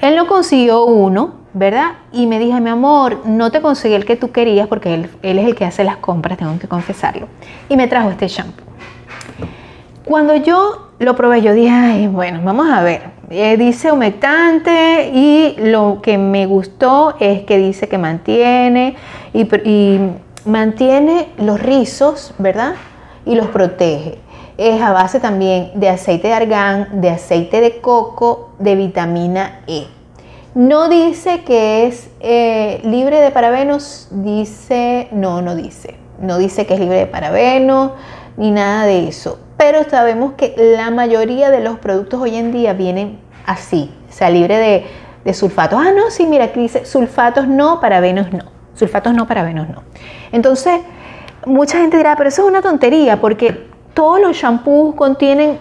Él 0.02 0.16
no 0.16 0.28
consiguió 0.28 0.86
uno 0.86 1.44
¿verdad? 1.54 1.94
Y 2.12 2.26
me 2.26 2.40
dije, 2.40 2.60
mi 2.60 2.70
amor, 2.70 3.26
no 3.26 3.52
te 3.52 3.62
conseguí 3.62 3.94
el 3.94 4.06
que 4.06 4.16
tú 4.16 4.32
querías 4.32 4.68
porque 4.68 4.94
él, 4.94 5.10
es 5.22 5.46
el 5.46 5.56
que 5.56 5.66
hace 5.66 5.84
las 5.84 5.98
compras, 5.98 6.38
tengo 6.38 6.58
que 6.60 6.68
confesarlo. 6.68 7.28
Y 7.70 7.78
me 7.78 7.88
trajo 7.88 8.10
este 8.10 8.28
shampoo. 8.28 8.66
Cuando 10.04 10.36
yo 10.36 10.90
lo 11.00 11.16
probé, 11.16 11.42
yo 11.42 11.54
dije, 11.54 11.70
ay, 11.70 12.08
bueno, 12.08 12.42
vamos 12.44 12.70
a 12.70 12.82
ver. 12.82 13.14
Eh, 13.30 13.56
dice 13.58 13.92
humectante 13.92 15.12
y 15.14 15.56
lo 15.60 16.00
que 16.02 16.18
me 16.18 16.46
gustó 16.46 17.16
es 17.20 17.44
que 17.44 17.58
dice 17.58 17.88
que 17.88 17.98
mantiene 17.98 18.96
y 19.34 19.46
mantiene 20.46 21.30
los 21.38 21.62
rizos, 21.62 22.34
¿verdad? 22.38 22.74
Y 23.26 23.36
los 23.36 23.48
protege. 23.48 24.20
Es 24.58 24.82
a 24.82 24.92
base 24.92 25.20
también 25.20 25.72
de 25.76 25.90
aceite 25.90 26.28
de 26.28 26.34
argán, 26.34 27.02
de 27.02 27.10
aceite 27.10 27.62
de 27.62 27.82
coco, 27.82 28.52
de 28.60 28.76
vitamina 28.76 29.62
E. 29.68 29.88
No 30.54 30.88
dice 30.88 31.44
que 31.44 31.88
es 31.88 32.10
eh, 32.20 32.80
libre 32.84 33.20
de 33.20 33.32
parabenos, 33.32 34.08
dice, 34.12 35.08
no, 35.12 35.42
no 35.42 35.56
dice, 35.56 35.96
no 36.20 36.38
dice 36.38 36.68
que 36.68 36.76
es 36.76 36.80
libre 36.80 37.00
de 37.00 37.08
parabenos 37.08 37.94
ni 38.38 38.52
nada 38.52 38.86
de 38.86 39.08
eso. 39.08 39.40
Pero 39.58 39.90
sabemos 39.90 40.34
que 40.34 40.54
la 40.56 40.92
mayoría 40.92 41.50
de 41.50 41.62
los 41.62 41.80
productos 41.80 42.22
hoy 42.22 42.36
en 42.36 42.52
día 42.52 42.74
vienen 42.74 43.18
así, 43.48 43.92
o 44.08 44.14
sea, 44.14 44.30
libre 44.30 44.58
de, 44.58 44.86
de 45.26 45.34
sulfatos. 45.34 45.80
Ah, 45.82 45.92
no, 45.92 46.12
sí, 46.12 46.28
mira, 46.28 46.46
aquí 46.46 46.60
dice 46.60 46.86
sulfatos 46.86 47.48
no, 47.48 47.80
parabenos 47.80 48.32
no. 48.32 48.53
Sulfatos 48.76 49.14
no, 49.14 49.28
parabenos 49.28 49.70
no. 49.70 49.84
Entonces, 50.32 50.82
mucha 51.46 51.78
gente 51.80 51.98
dirá, 51.98 52.16
pero 52.16 52.30
eso 52.30 52.44
es 52.44 52.48
una 52.48 52.62
tontería 52.62 53.20
porque 53.20 53.68
todos 53.94 54.20
los 54.20 54.36
shampoos 54.36 54.96
contienen 54.96 55.60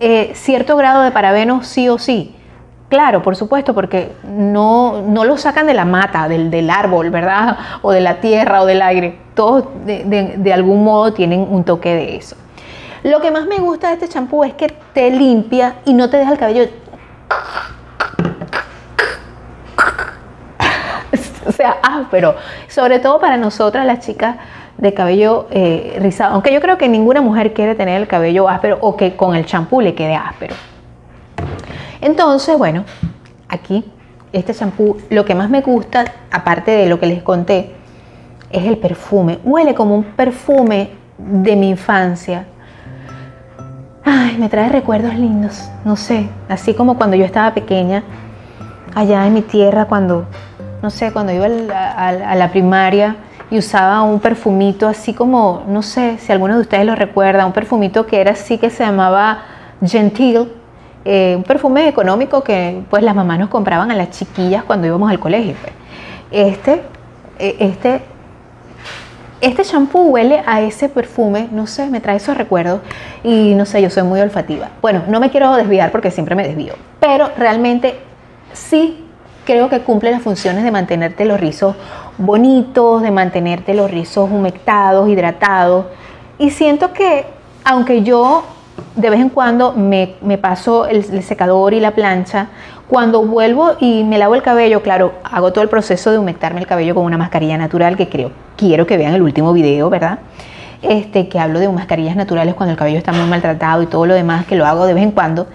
eh, 0.00 0.32
cierto 0.34 0.76
grado 0.76 1.02
de 1.02 1.10
parabenos 1.10 1.66
sí 1.66 1.88
o 1.88 1.98
sí. 1.98 2.34
Claro, 2.88 3.22
por 3.22 3.36
supuesto, 3.36 3.74
porque 3.74 4.12
no, 4.24 5.02
no 5.02 5.24
lo 5.24 5.36
sacan 5.36 5.66
de 5.66 5.74
la 5.74 5.84
mata, 5.84 6.26
del, 6.26 6.50
del, 6.50 6.70
árbol, 6.70 7.10
¿verdad? 7.10 7.58
O 7.82 7.90
de 7.92 8.00
la 8.00 8.20
tierra 8.20 8.62
o 8.62 8.66
del 8.66 8.80
aire. 8.80 9.18
Todos 9.34 9.64
de, 9.84 10.04
de, 10.04 10.36
de 10.38 10.52
algún 10.54 10.84
modo 10.84 11.12
tienen 11.12 11.46
un 11.50 11.64
toque 11.64 11.94
de 11.94 12.16
eso. 12.16 12.36
Lo 13.02 13.20
que 13.20 13.30
más 13.30 13.46
me 13.46 13.58
gusta 13.58 13.88
de 13.88 13.94
este 13.94 14.08
champú 14.08 14.42
es 14.42 14.54
que 14.54 14.68
te 14.94 15.10
limpia 15.10 15.76
y 15.84 15.92
no 15.92 16.08
te 16.08 16.16
deja 16.16 16.32
el 16.32 16.38
cabello 16.38 16.64
o 21.50 21.52
sea, 21.52 21.78
ah, 21.82 22.06
pero 22.10 22.34
sobre 22.68 22.98
todo 22.98 23.18
para 23.18 23.36
nosotras 23.36 23.86
las 23.86 24.00
chicas 24.00 24.36
de 24.76 24.94
cabello 24.94 25.48
eh, 25.50 25.98
rizado, 26.00 26.34
aunque 26.34 26.52
yo 26.52 26.60
creo 26.60 26.78
que 26.78 26.88
ninguna 26.88 27.20
mujer 27.20 27.52
quiere 27.52 27.74
tener 27.74 28.00
el 28.00 28.06
cabello 28.06 28.48
áspero 28.48 28.78
o 28.80 28.96
que 28.96 29.16
con 29.16 29.34
el 29.34 29.44
champú 29.44 29.80
le 29.80 29.94
quede 29.94 30.14
áspero. 30.14 30.54
Entonces, 32.00 32.56
bueno, 32.56 32.84
aquí 33.48 33.84
este 34.32 34.54
champú, 34.54 34.98
lo 35.10 35.24
que 35.24 35.34
más 35.34 35.50
me 35.50 35.62
gusta, 35.62 36.04
aparte 36.30 36.70
de 36.70 36.86
lo 36.86 37.00
que 37.00 37.06
les 37.06 37.22
conté, 37.22 37.74
es 38.50 38.64
el 38.64 38.76
perfume. 38.76 39.38
Huele 39.42 39.74
como 39.74 39.94
un 39.94 40.04
perfume 40.04 40.90
de 41.16 41.56
mi 41.56 41.70
infancia. 41.70 42.46
Ay, 44.04 44.36
me 44.38 44.48
trae 44.48 44.68
recuerdos 44.68 45.14
lindos, 45.14 45.68
no 45.84 45.96
sé, 45.96 46.28
así 46.48 46.72
como 46.72 46.96
cuando 46.96 47.16
yo 47.16 47.24
estaba 47.24 47.52
pequeña, 47.52 48.04
allá 48.94 49.26
en 49.26 49.34
mi 49.34 49.42
tierra, 49.42 49.84
cuando, 49.84 50.26
no 50.82 50.90
sé, 50.90 51.12
cuando 51.12 51.32
iba 51.32 51.46
a 51.46 52.34
la, 52.34 52.50
primaria 52.50 53.16
y 53.50 53.58
usaba 53.58 54.02
un 54.02 54.20
perfumito 54.20 54.86
así 54.86 55.14
como, 55.14 55.64
no 55.66 55.82
sé 55.82 56.18
si 56.18 56.30
alguno 56.32 56.54
de 56.54 56.60
ustedes 56.60 56.86
lo 56.86 56.94
recuerda, 56.94 57.46
un 57.46 57.52
perfumito 57.52 58.06
que 58.06 58.20
era 58.20 58.32
así 58.32 58.58
que 58.58 58.70
se 58.70 58.84
llamaba 58.84 59.42
Gentil, 59.84 60.52
eh, 61.04 61.34
un 61.36 61.42
perfume 61.42 61.88
económico 61.88 62.42
que 62.42 62.82
pues 62.90 63.02
las 63.02 63.14
mamás 63.14 63.38
nos 63.38 63.48
compraban 63.48 63.90
a 63.90 63.96
las 63.96 64.10
chiquillas 64.10 64.64
cuando 64.64 64.86
íbamos 64.86 65.10
al 65.10 65.18
colegio. 65.18 65.54
Pues. 65.60 65.72
Este, 66.30 66.82
eh, 67.38 67.56
este, 67.60 68.02
este 69.40 69.64
shampoo 69.64 70.02
huele 70.02 70.42
a 70.46 70.60
ese 70.60 70.88
perfume, 70.88 71.48
no 71.50 71.66
sé, 71.66 71.86
me 71.86 72.00
trae 72.00 72.16
esos 72.16 72.36
recuerdos 72.36 72.80
y 73.24 73.54
no 73.54 73.64
sé, 73.66 73.80
yo 73.80 73.90
soy 73.90 74.02
muy 74.02 74.20
olfativa. 74.20 74.68
Bueno, 74.82 75.02
no 75.08 75.18
me 75.18 75.30
quiero 75.30 75.54
desviar 75.56 75.90
porque 75.90 76.10
siempre 76.10 76.34
me 76.34 76.46
desvío, 76.46 76.74
pero 77.00 77.30
realmente 77.36 77.98
sí 78.52 79.07
creo 79.48 79.70
que 79.70 79.80
cumple 79.80 80.10
las 80.10 80.20
funciones 80.20 80.62
de 80.62 80.70
mantenerte 80.70 81.24
los 81.24 81.40
rizos 81.40 81.74
bonitos, 82.18 83.00
de 83.00 83.10
mantenerte 83.10 83.72
los 83.72 83.90
rizos 83.90 84.30
humectados, 84.30 85.08
hidratados. 85.08 85.86
Y 86.38 86.50
siento 86.50 86.92
que, 86.92 87.24
aunque 87.64 88.02
yo 88.02 88.44
de 88.94 89.08
vez 89.08 89.20
en 89.20 89.30
cuando 89.30 89.72
me, 89.72 90.16
paso 90.38 90.86
el, 90.86 90.96
el, 90.98 91.22
secador 91.22 91.72
y 91.72 91.80
la 91.80 91.92
plancha, 91.92 92.48
cuando 92.88 93.22
vuelvo 93.22 93.70
y 93.80 94.04
me 94.04 94.18
lavo 94.18 94.34
el 94.34 94.42
cabello, 94.42 94.82
claro, 94.82 95.14
hago 95.24 95.50
todo 95.50 95.62
el 95.62 95.70
proceso 95.70 96.10
de 96.10 96.18
humectarme 96.18 96.60
el 96.60 96.66
cabello 96.66 96.94
con 96.94 97.06
una 97.06 97.16
mascarilla 97.16 97.56
natural 97.56 97.96
que 97.96 98.10
creo, 98.10 98.32
quiero 98.54 98.86
que 98.86 98.98
vean 98.98 99.14
el 99.14 99.22
último 99.22 99.54
video, 99.54 99.88
¿verdad? 99.88 100.18
Este, 100.82 101.30
que 101.30 101.38
hablo 101.40 101.58
de 101.58 101.70
mascarillas 101.70 102.16
naturales 102.16 102.54
cuando 102.54 102.72
el 102.72 102.78
cabello 102.78 102.98
está 102.98 103.12
muy 103.12 103.26
maltratado 103.26 103.82
y 103.82 103.86
todo 103.86 104.04
lo 104.04 104.12
demás, 104.12 104.44
que 104.44 104.56
lo 104.56 104.66
hago 104.66 104.84
de 104.84 104.92
vez 104.92 105.04
en 105.04 105.12
cuando, 105.12 105.46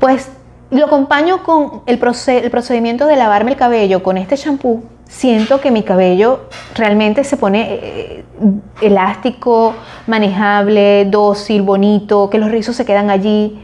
pues 0.00 0.30
lo 0.72 0.86
acompaño 0.86 1.42
con 1.42 1.82
el, 1.84 1.98
proced 1.98 2.44
el 2.44 2.50
procedimiento 2.50 3.06
de 3.06 3.16
lavarme 3.16 3.50
el 3.50 3.56
cabello 3.58 4.02
con 4.02 4.16
este 4.16 4.36
shampoo. 4.36 4.82
Siento 5.06 5.60
que 5.60 5.70
mi 5.70 5.82
cabello 5.82 6.46
realmente 6.74 7.24
se 7.24 7.36
pone 7.36 7.74
eh, 7.74 8.24
elástico, 8.80 9.74
manejable, 10.06 11.04
dócil, 11.04 11.60
bonito, 11.60 12.30
que 12.30 12.38
los 12.38 12.50
rizos 12.50 12.74
se 12.74 12.86
quedan 12.86 13.10
allí, 13.10 13.60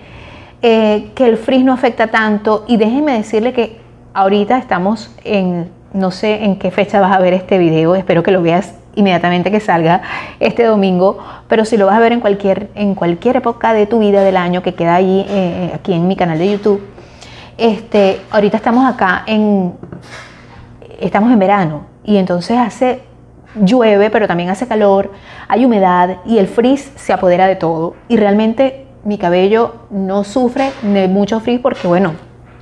eh, 0.61 1.11
que 1.15 1.25
el 1.25 1.39
frizz 1.39 1.65
no 1.65 1.73
afecta 1.73 2.09
tanto. 2.09 2.67
Y 2.69 2.77
déjenme 2.77 3.13
decirle 3.13 3.55
que 3.55 3.81
ahorita 4.13 4.59
estamos 4.59 5.11
en, 5.25 5.71
no 5.95 6.11
sé 6.11 6.45
en 6.45 6.59
qué 6.59 6.71
fecha 6.71 7.01
vas 7.01 7.17
a 7.17 7.21
ver 7.21 7.33
este 7.33 7.57
video, 7.57 7.95
espero 7.95 8.23
que 8.23 8.33
lo 8.33 8.43
veas 8.43 8.75
inmediatamente 8.97 9.51
que 9.51 9.61
salga 9.61 10.03
este 10.41 10.65
domingo, 10.65 11.19
pero 11.49 11.65
si 11.65 11.79
lo 11.79 11.87
vas 11.87 11.97
a 11.97 12.01
ver 12.01 12.13
en 12.13 12.21
cualquier, 12.21 12.69
en 12.75 12.95
cualquier 12.95 13.37
época 13.37 13.73
de 13.73 13.87
tu 13.87 13.99
vida 13.99 14.23
del 14.23 14.37
año 14.37 14.63
que 14.63 14.75
queda 14.75 15.01
eh, 15.01 15.71
aquí 15.75 15.95
en 15.95 16.07
mi 16.07 16.15
canal 16.15 16.39
de 16.39 16.51
YouTube, 16.51 16.83
este, 17.59 18.21
ahorita 18.31 18.57
estamos 18.57 18.89
acá 18.89 19.25
en, 19.27 19.75
estamos 21.01 21.33
en 21.33 21.39
verano 21.41 21.87
y 22.05 22.17
entonces 22.17 22.57
hace, 22.57 23.03
llueve, 23.57 24.11
pero 24.11 24.29
también 24.29 24.49
hace 24.49 24.67
calor, 24.69 25.11
hay 25.49 25.65
humedad 25.65 26.19
y 26.25 26.39
el 26.39 26.47
frizz 26.47 26.93
se 26.95 27.13
apodera 27.13 27.47
de 27.49 27.57
todo 27.57 27.97
y 28.09 28.17
realmente 28.17 28.87
mi 29.05 29.19
cabello 29.19 29.75
no 29.91 30.23
sufre 30.23 30.71
de 30.83 31.09
mucho 31.09 31.41
frizz 31.41 31.61
porque 31.61 31.89
bueno, 31.89 32.13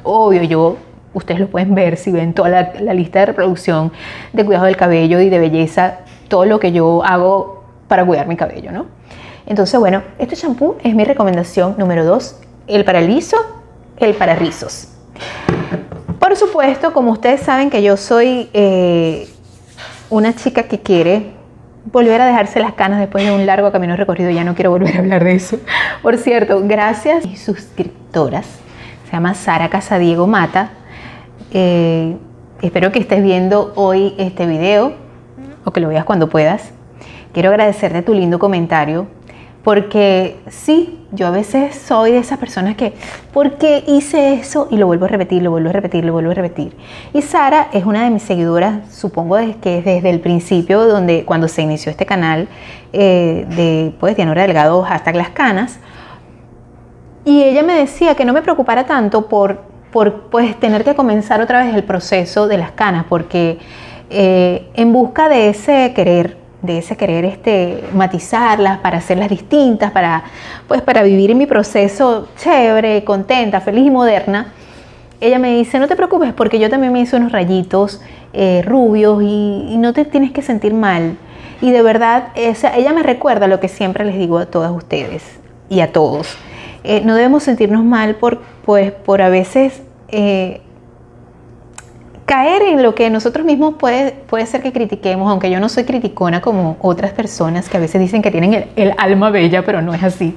obvio 0.03 0.43
yo, 0.45 0.77
ustedes 1.13 1.41
lo 1.41 1.49
pueden 1.49 1.75
ver 1.75 1.99
si 1.99 2.11
ven 2.11 2.33
toda 2.33 2.49
la, 2.49 2.95
lista 2.95 3.21
de 3.21 3.27
reproducción 3.27 3.93
de 4.33 4.45
cuidado 4.47 4.65
del 4.65 4.77
cabello 4.77 5.21
y 5.21 5.29
de 5.29 5.39
belleza, 5.39 5.99
todo 6.29 6.47
lo 6.47 6.59
que 6.59 6.73
yo 6.73 7.05
hago 7.05 7.65
para 7.87 8.05
cuidar 8.05 8.27
mi 8.27 8.37
cabello, 8.37 8.73
¿no? 8.73 8.87
Entonces, 9.47 9.79
bueno, 9.79 10.03
este 10.19 10.35
shampoo 10.35 10.77
es 10.83 10.95
mi 10.95 11.05
recomendación 11.05 11.77
número 11.79 12.05
2, 12.05 12.41
el 12.67 12.85
para 12.85 13.01
liso 13.01 13.56
el 13.99 14.15
para 14.15 14.35
rizos. 14.35 14.89
Por 16.19 16.37
supuesto, 16.37 16.93
como 16.93 17.13
ustedes 17.13 17.41
saben 17.41 17.71
que 17.71 17.83
yo 17.83 17.97
soy 17.97 18.49
eh, 18.53 19.29
una 20.11 20.35
chica 20.35 20.65
que 20.65 20.81
quiere 20.81 21.35
volver 21.93 22.21
a 22.21 22.27
dejarse 22.27 22.59
las 22.61 22.75
canas 22.75 22.99
después 22.99 23.25
de 23.25 23.33
un 23.33 23.47
largo 23.47 23.71
camino 23.71 23.97
recorrido, 23.97 24.31
ya 24.31 24.45
no 24.45 24.55
quiero 24.55 24.71
volver 24.71 24.97
a 24.97 24.99
hablar 24.99 25.25
de 25.25 25.35
eso. 25.35 25.59
Por 26.03 26.17
cierto, 26.19 26.63
gracias 26.65 27.25
a 27.25 27.29
mis 27.29 27.43
suscriptoras, 27.43 28.47
se 29.07 29.13
llama 29.13 29.35
Sara 29.35 29.69
Casadiego 29.69 30.27
Mata. 30.27 30.71
Eh, 31.53 32.17
espero 32.61 32.91
que 32.91 32.99
estés 32.99 33.23
viendo 33.23 33.73
hoy 33.77 34.15
este 34.19 34.47
video 34.47 34.95
o 35.65 35.71
que 35.71 35.81
lo 35.81 35.89
veas 35.89 36.05
cuando 36.05 36.29
puedas. 36.29 36.73
Quiero 37.33 37.51
agradecerte 37.51 38.03
tu 38.03 38.15
lindo 38.15 38.39
comentario 38.39 39.07
porque 39.67 40.37
sí, 40.49 40.97
yo 41.11 41.27
a 41.27 41.33
veces 41.33 41.75
soy 41.75 42.13
de 42.13 42.19
esas 42.19 42.39
personas 42.39 42.77
que, 42.77 42.93
¿por 43.33 43.59
qué 43.59 43.83
hice 43.89 44.35
eso? 44.35 44.69
Y 44.71 44.77
lo 44.77 44.87
vuelvo 44.87 45.07
a 45.07 45.09
repetir, 45.09 45.43
lo 45.43 45.51
vuelvo 45.51 45.71
a 45.71 45.73
repetir, 45.73 46.05
lo 46.05 46.13
vuelvo 46.13 46.31
a 46.31 46.35
repetir. 46.35 46.77
Y 47.13 47.21
Sara 47.21 47.67
es 47.73 47.85
una 47.85 48.05
de 48.05 48.11
mis 48.11 48.23
seguidoras, 48.23 48.95
supongo 48.95 49.37
que 49.61 49.83
desde 49.83 50.09
el 50.09 50.21
principio, 50.21 50.87
donde 50.87 51.25
cuando 51.25 51.49
se 51.49 51.63
inició 51.63 51.91
este 51.91 52.07
canal 52.07 52.47
eh, 52.93 53.45
de 53.57 53.93
pues, 53.99 54.17
Delgado, 54.17 54.83
hashtag 54.85 55.17
las 55.17 55.31
canas. 55.31 55.81
Y 57.25 57.43
ella 57.43 57.65
me 57.65 57.75
decía 57.75 58.15
que 58.15 58.25
no 58.25 58.33
me 58.33 58.43
preocupara 58.43 58.87
tanto 58.87 59.27
por, 59.27 59.63
por 59.91 60.31
pues, 60.31 60.55
tener 60.61 60.85
que 60.85 60.95
comenzar 60.95 61.41
otra 61.41 61.65
vez 61.65 61.75
el 61.75 61.83
proceso 61.83 62.47
de 62.47 62.57
las 62.57 62.71
canas, 62.71 63.07
porque 63.09 63.59
eh, 64.11 64.71
en 64.75 64.93
busca 64.93 65.29
de 65.29 65.49
ese 65.49 65.93
querer, 65.93 66.46
de 66.67 66.79
ese 66.79 66.97
querer 66.97 67.25
este, 67.25 67.85
matizarlas, 67.95 68.79
para 68.79 68.99
hacerlas 68.99 69.29
distintas, 69.29 69.93
para, 69.93 70.25
pues, 70.69 70.83
para 70.83 71.03
vivir 71.03 71.35
mi 71.35 71.47
proceso 71.47 72.29
chévere, 72.37 73.05
contenta, 73.05 73.61
feliz 73.61 73.87
y 73.87 73.91
moderna, 73.91 74.53
ella 75.21 75.39
me 75.39 75.57
dice, 75.57 75.79
no 75.79 75.89
te 75.89 75.97
preocupes 75.97 76.33
porque 76.35 76.59
yo 76.59 76.69
también 76.69 76.93
me 76.93 77.01
hice 77.01 77.17
unos 77.17 77.33
rayitos 77.33 78.03
eh, 78.33 78.63
rubios 78.67 79.23
y, 79.23 79.69
y, 79.71 79.79
no 79.79 79.93
te 79.93 80.05
tienes 80.05 80.33
que 80.33 80.43
sentir 80.43 80.75
mal. 80.75 81.17
Y 81.63 81.71
de 81.71 81.81
verdad, 81.81 82.29
esa, 82.35 82.77
ella 82.77 82.93
me 82.93 83.03
recuerda 83.03 83.47
lo 83.47 83.61
que 83.61 83.69
siempre 83.69 84.05
les 84.05 84.19
digo 84.19 84.39
a 84.39 84.47
todas 84.47 84.71
ustedes 84.73 85.23
y 85.71 85.81
a 85.81 85.93
todos. 85.93 86.37
Eh, 86.85 87.01
no 87.05 87.15
debemos 87.15 87.43
sentirnos 87.43 87.83
mal 87.83 88.17
por, 88.17 88.41
pues, 88.65 88.93
por 88.93 89.23
a 89.23 89.29
veces 89.29 89.83
eh, 90.09 90.61
caer 92.27 92.63
en 92.63 92.83
lo 92.83 92.97
que 92.97 93.09
nosotros 93.09 93.47
mismos 93.47 93.77
puede, 93.79 94.11
puede 94.11 94.47
ser 94.47 94.61
que 94.61 94.73
critiquemos, 94.73 95.31
aunque 95.31 95.49
yo 95.49 95.61
no 95.61 95.69
soy 95.69 95.85
criticona 95.85 96.41
como 96.41 96.77
otras 96.83 97.13
personas 97.13 97.69
que 97.69 97.77
a 97.77 97.81
veces 97.81 98.01
dicen 98.01 98.21
que 98.21 98.33
tienen 98.33 98.53
el, 98.53 98.69
el 98.75 98.95
alma 98.99 99.31
bella, 99.31 99.65
pero 99.65 99.81
no 99.81 99.95
es 99.95 100.03
así. 100.03 100.37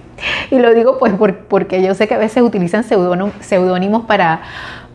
Y 0.51 0.60
lo 0.60 0.74
digo 0.74 1.00
pues 1.00 1.13
por, 1.13 1.36
porque 1.46 1.81
yo 1.81 1.96
sé 1.96 2.08
que 2.08 2.13
a 2.13 2.19
veces 2.19 2.43
utilizan 2.43 2.84
seudónimos 2.84 4.05
para, 4.05 4.41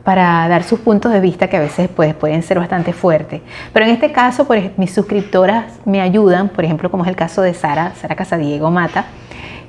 para 0.04 0.46
dar 0.46 0.62
sus 0.62 0.78
puntos 0.78 1.12
de 1.12 1.18
vista 1.18 1.48
que 1.48 1.56
a 1.56 1.60
veces 1.60 1.88
pues, 1.94 2.14
pueden 2.14 2.44
ser 2.44 2.60
bastante 2.60 2.92
fuertes. 2.92 3.42
Pero 3.72 3.86
en 3.86 3.90
este 3.90 4.12
caso, 4.12 4.46
mis 4.76 4.94
suscriptoras 4.94 5.80
me 5.84 6.00
ayudan, 6.00 6.48
por 6.48 6.64
ejemplo, 6.64 6.92
como 6.92 7.02
es 7.02 7.10
el 7.10 7.16
caso 7.16 7.42
de 7.42 7.54
Sara, 7.54 7.92
Sara 7.96 8.14
Casadiego 8.14 8.70
Mata, 8.70 9.06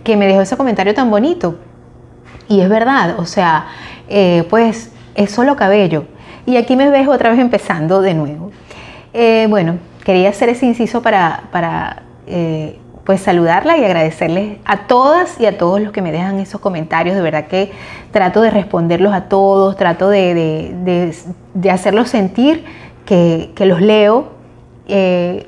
que 0.03 0.15
me 0.15 0.27
dejó 0.27 0.41
ese 0.41 0.57
comentario 0.57 0.93
tan 0.93 1.09
bonito. 1.09 1.57
Y 2.47 2.61
es 2.61 2.69
verdad, 2.69 3.15
o 3.17 3.25
sea, 3.25 3.65
eh, 4.07 4.45
pues 4.47 4.91
es 5.15 5.31
solo 5.31 5.55
cabello 5.55 6.05
y 6.45 6.57
aquí 6.57 6.75
me 6.75 6.89
ves 6.89 7.07
otra 7.07 7.31
vez 7.31 7.39
empezando 7.39 8.01
de 8.01 8.13
nuevo. 8.13 8.51
Eh, 9.13 9.47
bueno, 9.49 9.77
quería 10.03 10.29
hacer 10.29 10.49
ese 10.49 10.65
inciso 10.65 11.01
para, 11.01 11.43
para 11.51 12.03
eh, 12.27 12.79
pues 13.05 13.21
saludarla 13.21 13.77
y 13.77 13.85
agradecerles 13.85 14.57
a 14.65 14.87
todas 14.87 15.39
y 15.39 15.45
a 15.45 15.57
todos 15.57 15.79
los 15.79 15.91
que 15.91 16.01
me 16.01 16.11
dejan 16.11 16.39
esos 16.39 16.59
comentarios. 16.59 17.15
De 17.15 17.21
verdad 17.21 17.47
que 17.47 17.71
trato 18.11 18.41
de 18.41 18.49
responderlos 18.49 19.13
a 19.13 19.21
todos, 19.25 19.77
trato 19.77 20.09
de, 20.09 20.33
de, 20.33 21.15
de, 21.53 21.71
hacerlos 21.71 22.09
sentir 22.09 22.65
que, 23.05 23.51
que 23.55 23.65
los 23.65 23.81
leo. 23.81 24.29
Eh, 24.87 25.47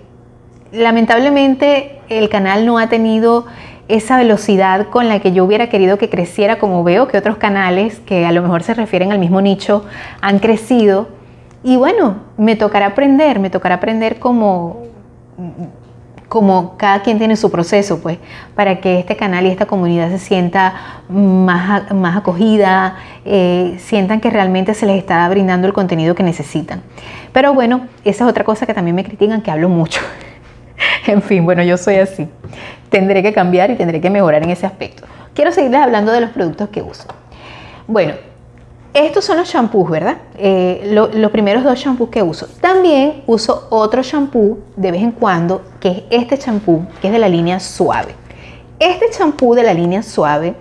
lamentablemente 0.72 2.00
el 2.10 2.30
canal 2.30 2.66
no 2.66 2.78
ha 2.78 2.88
tenido 2.90 3.46
esa 3.88 4.18
velocidad 4.18 4.88
con 4.88 5.08
la 5.08 5.20
que 5.20 5.32
yo 5.32 5.46
hubiera 5.46 5.70
querido 5.70 5.98
que 5.98 6.10
creciera, 6.10 6.60
como 6.60 6.84
veo 6.84 7.08
que 7.08 7.18
otros 7.18 7.38
canales 7.38 8.00
que 8.00 8.26
a 8.26 8.32
lo 8.32 8.42
mejor 8.42 8.64
se 8.64 8.74
refieren 8.74 9.12
al 9.12 9.20
mismo 9.20 9.42
nicho 9.42 9.86
han 10.22 10.40
crecido. 10.40 11.10
Y 11.64 11.78
bueno, 11.78 12.18
me 12.38 12.56
tocará 12.56 12.88
aprender, 12.88 13.40
me 13.40 13.50
tocará 13.50 13.76
aprender 13.76 14.20
como, 14.20 14.84
como 16.28 16.78
cada 16.78 17.02
quien 17.02 17.18
tiene 17.18 17.36
su 17.36 17.50
proceso, 17.50 18.02
pues, 18.02 18.20
para 18.56 18.80
que 18.80 19.00
este 19.00 19.16
canal 19.16 19.46
y 19.46 19.50
esta 19.50 19.66
comunidad 19.66 20.10
se 20.10 20.20
sienta 20.20 21.02
más, 21.10 21.92
más 21.94 22.18
acogida, 22.18 22.98
eh, 23.26 23.78
sientan 23.80 24.20
que 24.20 24.30
realmente 24.30 24.74
se 24.74 24.86
les 24.86 24.98
está 24.98 25.28
brindando 25.30 25.68
el 25.68 25.74
contenido 25.74 26.14
que 26.14 26.24
necesitan. 26.24 26.82
Pero 27.32 27.54
bueno, 27.54 27.88
esa 28.04 28.26
es 28.26 28.30
otra 28.30 28.44
cosa 28.44 28.66
que 28.66 28.74
también 28.74 28.96
me 28.96 29.04
critican, 29.04 29.42
que 29.42 29.52
hablo 29.52 29.70
mucho. 29.70 30.02
en 31.08 31.22
fin, 31.22 31.46
bueno, 31.46 31.64
yo 31.64 31.78
soy 31.78 31.96
así. 31.96 32.28
Tendré 32.90 33.22
que 33.22 33.34
cambiar 33.34 33.72
y 33.72 33.76
tendré 33.76 34.02
que 34.02 34.10
mejorar 34.10 34.44
en 34.44 34.50
ese 34.50 34.66
aspecto. 34.66 35.04
Quiero 35.34 35.52
seguirles 35.52 35.82
hablando 35.82 36.12
de 36.12 36.22
los 36.22 36.32
productos 36.32 36.70
que 36.70 36.82
uso. 36.82 37.08
Bueno, 37.88 38.14
estos 38.94 39.26
son 39.26 39.38
los 39.38 39.48
shampoos, 39.48 39.90
¿verdad? 39.90 40.18
Eh, 40.38 40.90
los 41.14 41.32
primeros 41.32 41.64
dos 41.64 41.78
shampoos 41.78 42.10
que 42.10 42.24
uso. 42.24 42.48
También 42.60 43.24
uso 43.28 43.68
otro 43.70 44.02
shampoo 44.02 44.60
de 44.76 44.92
vez 44.92 45.04
en 45.04 45.12
cuando, 45.12 45.64
que 45.80 45.90
es 45.90 46.04
este 46.10 46.38
shampoo, 46.38 46.88
que 47.02 47.08
es 47.08 47.14
de 47.14 47.20
la 47.20 47.30
línea 47.30 47.60
suave. 47.60 48.16
Este 48.80 49.06
shampoo 49.12 49.54
de 49.56 49.64
la 49.64 49.74
línea 49.74 50.02
suave 50.02 50.56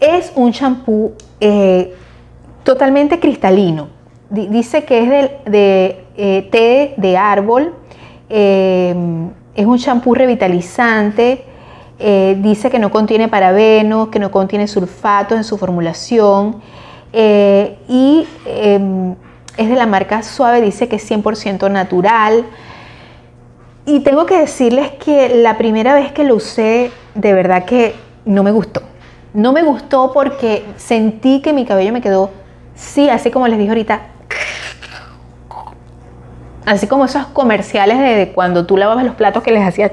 es 0.00 0.32
un 0.34 0.50
shampoo 0.50 1.12
eh, 1.40 1.94
totalmente 2.62 3.20
cristalino. 3.20 3.88
dice 4.28 4.84
que 4.84 5.02
es 5.02 5.08
de, 5.50 6.04
eh, 6.16 6.48
té 6.50 6.94
de 6.96 7.16
árbol 7.16 7.74
Em, 8.28 9.30
es 9.54 9.66
un 9.66 9.78
champú 9.78 10.14
revitalizante. 10.14 11.44
Eh, 11.98 12.36
dice 12.40 12.70
que 12.70 12.78
no 12.78 12.90
contiene 12.90 13.28
parabenos, 13.28 14.08
que 14.08 14.18
no 14.18 14.30
contiene 14.30 14.66
sulfatos 14.68 15.36
en 15.36 15.44
su 15.44 15.56
formulación. 15.56 16.60
Eh, 17.12 17.78
y 17.88 18.26
em, 18.46 19.14
es 19.56 19.68
de 19.68 19.74
la 19.74 19.86
marca 19.86 20.22
Suave, 20.22 20.60
dice 20.60 20.88
que 20.88 20.96
es 20.96 21.10
100% 21.10 21.70
natural. 21.70 22.44
Y 23.86 24.00
tengo 24.00 24.26
que 24.26 24.38
decirles 24.38 24.90
que 24.90 25.28
la 25.28 25.56
primera 25.56 25.94
vez 25.94 26.12
que 26.12 26.24
lo 26.24 26.34
usé, 26.36 26.90
de 27.14 27.32
verdad 27.32 27.64
que 27.64 27.94
no 28.24 28.42
me 28.42 28.50
gustó. 28.50 28.82
No 29.32 29.52
me 29.52 29.62
gustó 29.62 30.12
porque 30.12 30.64
sentí 30.76 31.40
que 31.40 31.52
mi 31.52 31.64
cabello 31.64 31.92
me 31.92 32.00
quedó, 32.00 32.30
sí, 32.74 33.08
así 33.08 33.30
como 33.30 33.46
les 33.48 33.58
dije 33.58 33.70
ahorita, 33.70 34.00
Así 36.66 36.88
como 36.88 37.04
esos 37.04 37.26
comerciales 37.26 37.98
de 37.98 38.32
cuando 38.34 38.66
tú 38.66 38.76
lavabas 38.76 39.04
los 39.04 39.14
platos 39.14 39.42
que 39.42 39.52
les 39.52 39.66
hacía 39.66 39.92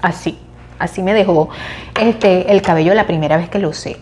así. 0.00 0.38
Así 0.78 1.02
me 1.02 1.12
dejó 1.12 1.50
este, 2.00 2.50
el 2.50 2.62
cabello 2.62 2.94
la 2.94 3.06
primera 3.06 3.36
vez 3.36 3.50
que 3.50 3.58
lo 3.58 3.68
usé. 3.68 3.98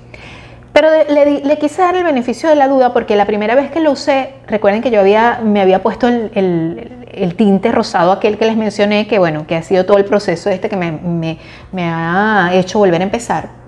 Pero 0.73 0.89
le, 1.09 1.59
quise 1.59 1.83
dar 1.83 1.97
el 1.97 2.05
beneficio 2.05 2.49
de 2.49 2.55
la 2.55 2.69
duda 2.69 2.93
porque 2.93 3.17
la 3.17 3.27
primera 3.27 3.57
vez 3.57 3.73
que 3.73 3.81
lo 3.81 3.91
usé, 3.91 4.35
recuerden 4.47 4.83
que 4.83 4.93
yo 4.93 5.01
había, 5.01 5.41
me 5.43 5.61
había 5.61 5.83
puesto 5.83 6.07
el, 6.07 7.35
tinte 7.37 7.73
rosado, 7.73 8.13
aquel 8.13 8.39
que 8.39 8.47
les 8.47 8.57
mencioné, 8.57 9.09
que 9.09 9.19
bueno, 9.19 9.47
que 9.49 9.57
ha 9.57 9.63
sido 9.63 9.85
todo 9.85 9.99
el 9.99 10.05
proceso 10.05 10.49
este 10.49 10.69
que 10.69 10.77
me, 10.77 11.39
me 11.73 11.85
ha 11.85 12.51
hecho 12.55 12.79
volver 12.79 13.01
a 13.01 13.05
empezar. 13.05 13.60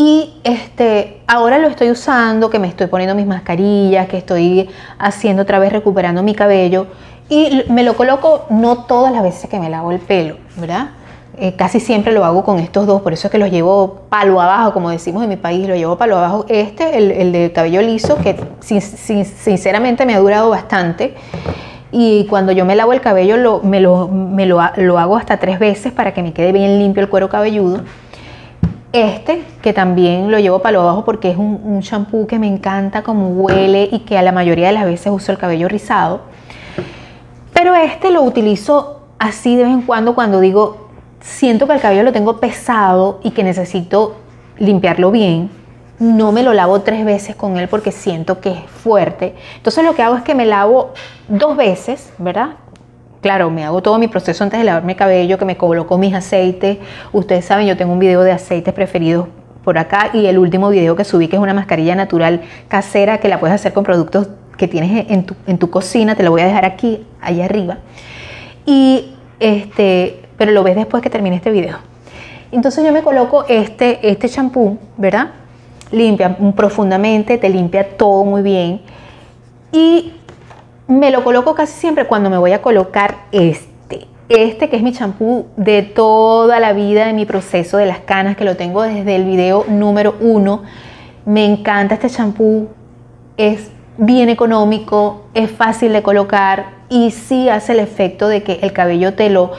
Y 0.00 0.34
este, 0.44 1.22
ahora 1.26 1.58
lo 1.58 1.66
estoy 1.66 1.90
usando, 1.90 2.50
que 2.50 2.60
me 2.60 2.68
estoy 2.68 2.86
poniendo 2.86 3.16
mis 3.16 3.26
mascarillas, 3.26 4.06
que 4.06 4.18
estoy 4.18 4.70
haciendo 4.96 5.42
otra 5.42 5.58
vez 5.58 5.72
recuperando 5.72 6.22
mi 6.22 6.36
cabello. 6.36 6.86
Y 7.28 7.64
me 7.68 7.82
lo 7.82 7.96
coloco 7.96 8.46
no 8.48 8.84
todas 8.84 9.12
las 9.12 9.24
veces 9.24 9.50
que 9.50 9.58
me 9.58 9.68
lavo 9.68 9.90
el 9.90 9.98
pelo, 9.98 10.36
¿verdad? 10.54 10.90
Eh, 11.36 11.56
casi 11.56 11.80
siempre 11.80 12.12
lo 12.12 12.24
hago 12.24 12.44
con 12.44 12.60
estos 12.60 12.86
dos, 12.86 13.02
por 13.02 13.12
eso 13.12 13.26
es 13.26 13.32
que 13.32 13.38
los 13.38 13.50
llevo 13.50 14.02
palo 14.08 14.40
abajo, 14.40 14.72
como 14.72 14.90
decimos 14.90 15.24
en 15.24 15.30
mi 15.30 15.36
país, 15.36 15.66
lo 15.66 15.74
llevo 15.74 15.98
palo 15.98 16.16
abajo. 16.16 16.46
Este, 16.48 16.96
el, 16.96 17.32
de 17.32 17.50
cabello 17.50 17.82
liso, 17.82 18.18
que 18.18 18.36
sinceramente 18.60 20.06
me 20.06 20.14
ha 20.14 20.20
durado 20.20 20.48
bastante. 20.50 21.16
Y 21.90 22.24
cuando 22.26 22.52
yo 22.52 22.64
me 22.64 22.76
lavo 22.76 22.92
el 22.92 23.00
cabello, 23.00 23.36
lo, 23.36 23.62
me, 23.64 23.80
lo, 23.80 24.06
me 24.06 24.46
lo, 24.46 24.60
lo 24.76 24.98
hago 25.00 25.16
hasta 25.16 25.38
tres 25.38 25.58
veces 25.58 25.92
para 25.92 26.14
que 26.14 26.22
me 26.22 26.32
quede 26.32 26.52
bien 26.52 26.78
limpio 26.78 27.02
el 27.02 27.08
cuero 27.08 27.28
cabelludo. 27.28 27.80
Este, 28.92 29.44
que 29.60 29.74
también 29.74 30.30
lo 30.30 30.38
llevo 30.38 30.60
para 30.60 30.72
lo 30.72 30.80
abajo 30.80 31.04
porque 31.04 31.30
es 31.30 31.36
un, 31.36 31.80
shampoo 31.80 32.26
que 32.26 32.38
me 32.38 32.46
encanta 32.46 33.02
como 33.02 33.28
huele 33.28 33.88
y 33.92 34.00
que 34.00 34.16
a 34.16 34.22
la 34.22 34.32
mayoría 34.32 34.68
de 34.68 34.72
las 34.72 34.86
veces 34.86 35.12
uso 35.12 35.30
el 35.30 35.38
cabello 35.38 35.68
rizado. 35.68 36.22
Pero 37.52 37.74
este 37.74 38.10
lo 38.10 38.22
utilizo 38.22 39.02
así 39.18 39.56
de 39.56 39.64
vez 39.64 39.72
en 39.72 39.82
cuando 39.82 40.14
cuando 40.14 40.40
digo, 40.40 40.88
siento 41.20 41.66
que 41.66 41.74
el 41.74 41.80
cabello 41.80 42.02
lo 42.02 42.12
tengo 42.12 42.38
pesado 42.38 43.20
y 43.22 43.32
que 43.32 43.44
necesito 43.44 44.16
limpiarlo 44.58 45.10
bien. 45.10 45.50
No 45.98 46.32
me 46.32 46.42
lo 46.42 46.54
lavo 46.54 46.80
tres 46.80 47.04
veces 47.04 47.36
con 47.36 47.58
él 47.58 47.68
porque 47.68 47.92
siento 47.92 48.40
que 48.40 48.52
es 48.52 48.70
fuerte. 48.70 49.34
Entonces 49.56 49.84
lo 49.84 49.94
que 49.94 50.02
hago 50.02 50.16
es 50.16 50.22
que 50.22 50.34
me 50.34 50.46
lavo 50.46 50.92
dos 51.28 51.56
veces, 51.56 52.10
¿verdad? 52.18 52.50
Claro, 53.20 53.50
me 53.50 53.64
hago 53.64 53.82
todo 53.82 53.98
mi 53.98 54.06
proceso 54.06 54.44
antes 54.44 54.60
de 54.60 54.64
lavarme 54.64 54.92
el 54.92 54.98
cabello, 54.98 55.38
que 55.38 55.44
me 55.44 55.56
coloco 55.56 55.98
mis 55.98 56.14
aceites. 56.14 56.78
Ustedes 57.12 57.44
saben, 57.44 57.66
yo 57.66 57.76
tengo 57.76 57.92
un 57.92 57.98
video 57.98 58.22
de 58.22 58.30
aceites 58.32 58.72
preferidos 58.72 59.26
por 59.64 59.76
acá 59.76 60.10
y 60.12 60.26
el 60.26 60.38
último 60.38 60.70
video 60.70 60.94
que 60.96 61.04
subí 61.04 61.28
que 61.28 61.36
es 61.36 61.42
una 61.42 61.52
mascarilla 61.52 61.94
natural 61.94 62.42
casera 62.68 63.18
que 63.18 63.28
la 63.28 63.40
puedes 63.40 63.54
hacer 63.54 63.72
con 63.72 63.84
productos 63.84 64.28
que 64.56 64.68
tienes 64.68 65.10
en 65.10 65.24
tu, 65.24 65.34
en 65.46 65.58
tu 65.58 65.68
cocina, 65.68 66.14
te 66.14 66.22
lo 66.22 66.30
voy 66.30 66.42
a 66.42 66.46
dejar 66.46 66.64
aquí, 66.64 67.04
allá 67.20 67.44
arriba. 67.44 67.78
Y 68.64 69.14
este, 69.40 70.22
pero 70.36 70.52
lo 70.52 70.62
ves 70.62 70.76
después 70.76 71.02
que 71.02 71.10
termine 71.10 71.36
este 71.36 71.50
video. 71.50 71.78
Entonces 72.50 72.84
yo 72.84 72.92
me 72.92 73.02
coloco 73.02 73.44
este 73.48 74.10
este 74.10 74.28
champú, 74.28 74.78
¿verdad? 74.96 75.32
Limpia 75.90 76.36
profundamente, 76.56 77.36
te 77.36 77.48
limpia 77.48 77.96
todo 77.96 78.24
muy 78.24 78.42
bien. 78.42 78.80
Y 79.72 80.12
me 80.88 81.10
lo 81.10 81.22
coloco 81.22 81.54
casi 81.54 81.74
siempre 81.74 82.06
cuando 82.06 82.30
me 82.30 82.38
voy 82.38 82.52
a 82.52 82.62
colocar 82.62 83.18
este. 83.30 84.08
Este 84.30 84.68
que 84.68 84.76
es 84.76 84.82
mi 84.82 84.92
champú 84.92 85.46
de 85.56 85.82
toda 85.82 86.60
la 86.60 86.72
vida 86.72 87.06
de 87.06 87.12
mi 87.12 87.26
proceso 87.26 87.76
de 87.76 87.86
las 87.86 87.98
canas, 88.00 88.36
que 88.36 88.44
lo 88.44 88.56
tengo 88.56 88.82
desde 88.82 89.14
el 89.14 89.24
video 89.24 89.64
número 89.68 90.16
uno. 90.20 90.62
Me 91.26 91.44
encanta 91.44 91.94
este 91.94 92.08
champú. 92.08 92.68
Es 93.36 93.70
bien 93.98 94.30
económico, 94.30 95.26
es 95.34 95.50
fácil 95.50 95.92
de 95.92 96.02
colocar 96.02 96.78
y 96.88 97.10
sí 97.10 97.50
hace 97.50 97.72
el 97.72 97.80
efecto 97.80 98.26
de 98.28 98.42
que 98.42 98.58
el 98.62 98.72
cabello 98.72 99.14
te 99.14 99.28
lo, 99.28 99.52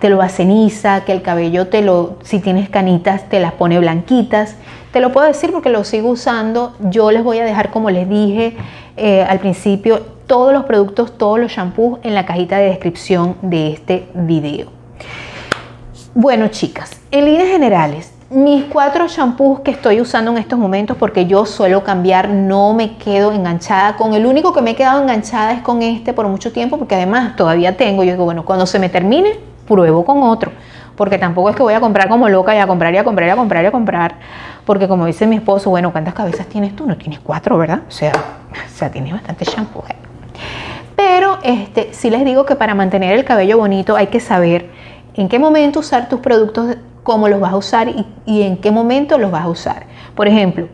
te 0.00 0.08
lo 0.08 0.22
aceniza, 0.22 1.04
que 1.04 1.12
el 1.12 1.22
cabello 1.22 1.66
te 1.66 1.82
lo, 1.82 2.18
si 2.22 2.38
tienes 2.38 2.68
canitas, 2.68 3.28
te 3.28 3.40
las 3.40 3.52
pone 3.52 3.78
blanquitas. 3.80 4.56
Te 4.92 5.00
lo 5.00 5.10
puedo 5.10 5.26
decir 5.26 5.50
porque 5.50 5.70
lo 5.70 5.82
sigo 5.82 6.10
usando. 6.10 6.76
Yo 6.78 7.10
les 7.10 7.24
voy 7.24 7.40
a 7.40 7.44
dejar, 7.44 7.70
como 7.70 7.90
les 7.90 8.08
dije 8.08 8.56
eh, 8.96 9.24
al 9.28 9.40
principio, 9.40 10.13
todos 10.26 10.52
los 10.52 10.64
productos, 10.64 11.16
todos 11.18 11.38
los 11.38 11.52
shampoos 11.52 12.00
en 12.02 12.14
la 12.14 12.26
cajita 12.26 12.58
de 12.58 12.68
descripción 12.68 13.36
de 13.42 13.72
este 13.72 14.08
video. 14.14 14.68
Bueno, 16.14 16.48
chicas, 16.48 17.00
en 17.10 17.24
líneas 17.24 17.48
generales, 17.48 18.12
mis 18.30 18.64
cuatro 18.64 19.06
shampoos 19.08 19.60
que 19.60 19.70
estoy 19.70 20.00
usando 20.00 20.30
en 20.30 20.38
estos 20.38 20.58
momentos, 20.58 20.96
porque 20.96 21.26
yo 21.26 21.44
suelo 21.44 21.84
cambiar, 21.84 22.28
no 22.28 22.72
me 22.72 22.96
quedo 22.96 23.32
enganchada 23.32 23.96
con 23.96 24.14
el 24.14 24.26
único 24.26 24.52
que 24.52 24.62
me 24.62 24.70
he 24.70 24.74
quedado 24.74 25.02
enganchada 25.02 25.52
es 25.52 25.62
con 25.62 25.82
este 25.82 26.12
por 26.12 26.26
mucho 26.28 26.52
tiempo, 26.52 26.78
porque 26.78 26.94
además 26.94 27.36
todavía 27.36 27.76
tengo, 27.76 28.02
yo 28.02 28.12
digo, 28.12 28.24
bueno, 28.24 28.44
cuando 28.44 28.66
se 28.66 28.78
me 28.78 28.88
termine, 28.88 29.38
pruebo 29.66 30.04
con 30.04 30.22
otro, 30.22 30.52
porque 30.96 31.18
tampoco 31.18 31.50
es 31.50 31.56
que 31.56 31.62
voy 31.62 31.74
a 31.74 31.80
comprar 31.80 32.08
como 32.08 32.28
loca 32.28 32.54
y 32.54 32.58
a 32.58 32.66
comprar 32.66 32.94
y 32.94 32.96
a 32.96 33.04
comprar 33.04 33.28
y 33.28 33.30
a 33.30 33.36
comprar 33.36 33.64
y 33.64 33.66
a 33.66 33.72
comprar, 33.72 34.14
porque 34.64 34.88
como 34.88 35.06
dice 35.06 35.26
mi 35.26 35.36
esposo, 35.36 35.70
bueno, 35.70 35.92
¿cuántas 35.92 36.14
cabezas 36.14 36.46
tienes 36.46 36.74
tú? 36.74 36.86
No 36.86 36.96
tienes 36.96 37.20
cuatro, 37.20 37.58
¿verdad? 37.58 37.82
O 37.86 37.90
sea, 37.90 38.12
o 38.52 38.76
sea 38.76 38.90
tienes 38.90 39.12
bastante 39.12 39.44
shampoo. 39.44 39.84
¿eh? 39.88 40.03
Pero 41.14 41.38
este, 41.44 41.90
sí 41.92 42.10
les 42.10 42.24
digo 42.24 42.44
que 42.44 42.56
para 42.56 42.74
mantener 42.74 43.14
el 43.14 43.24
cabello 43.24 43.56
bonito 43.56 43.94
hay 43.94 44.08
que 44.08 44.18
saber 44.18 44.70
en 45.14 45.28
qué 45.28 45.38
momento 45.38 45.78
usar 45.78 46.08
tus 46.08 46.18
productos, 46.18 46.76
cómo 47.04 47.28
los 47.28 47.38
vas 47.38 47.52
a 47.52 47.56
usar 47.56 47.88
y, 48.26 48.42
en 48.42 48.56
qué 48.56 48.72
momento 48.72 49.16
los 49.16 49.30
vas 49.30 49.44
a 49.44 49.48
usar. 49.48 49.86
Por 50.16 50.26
ejemplo, 50.26 50.66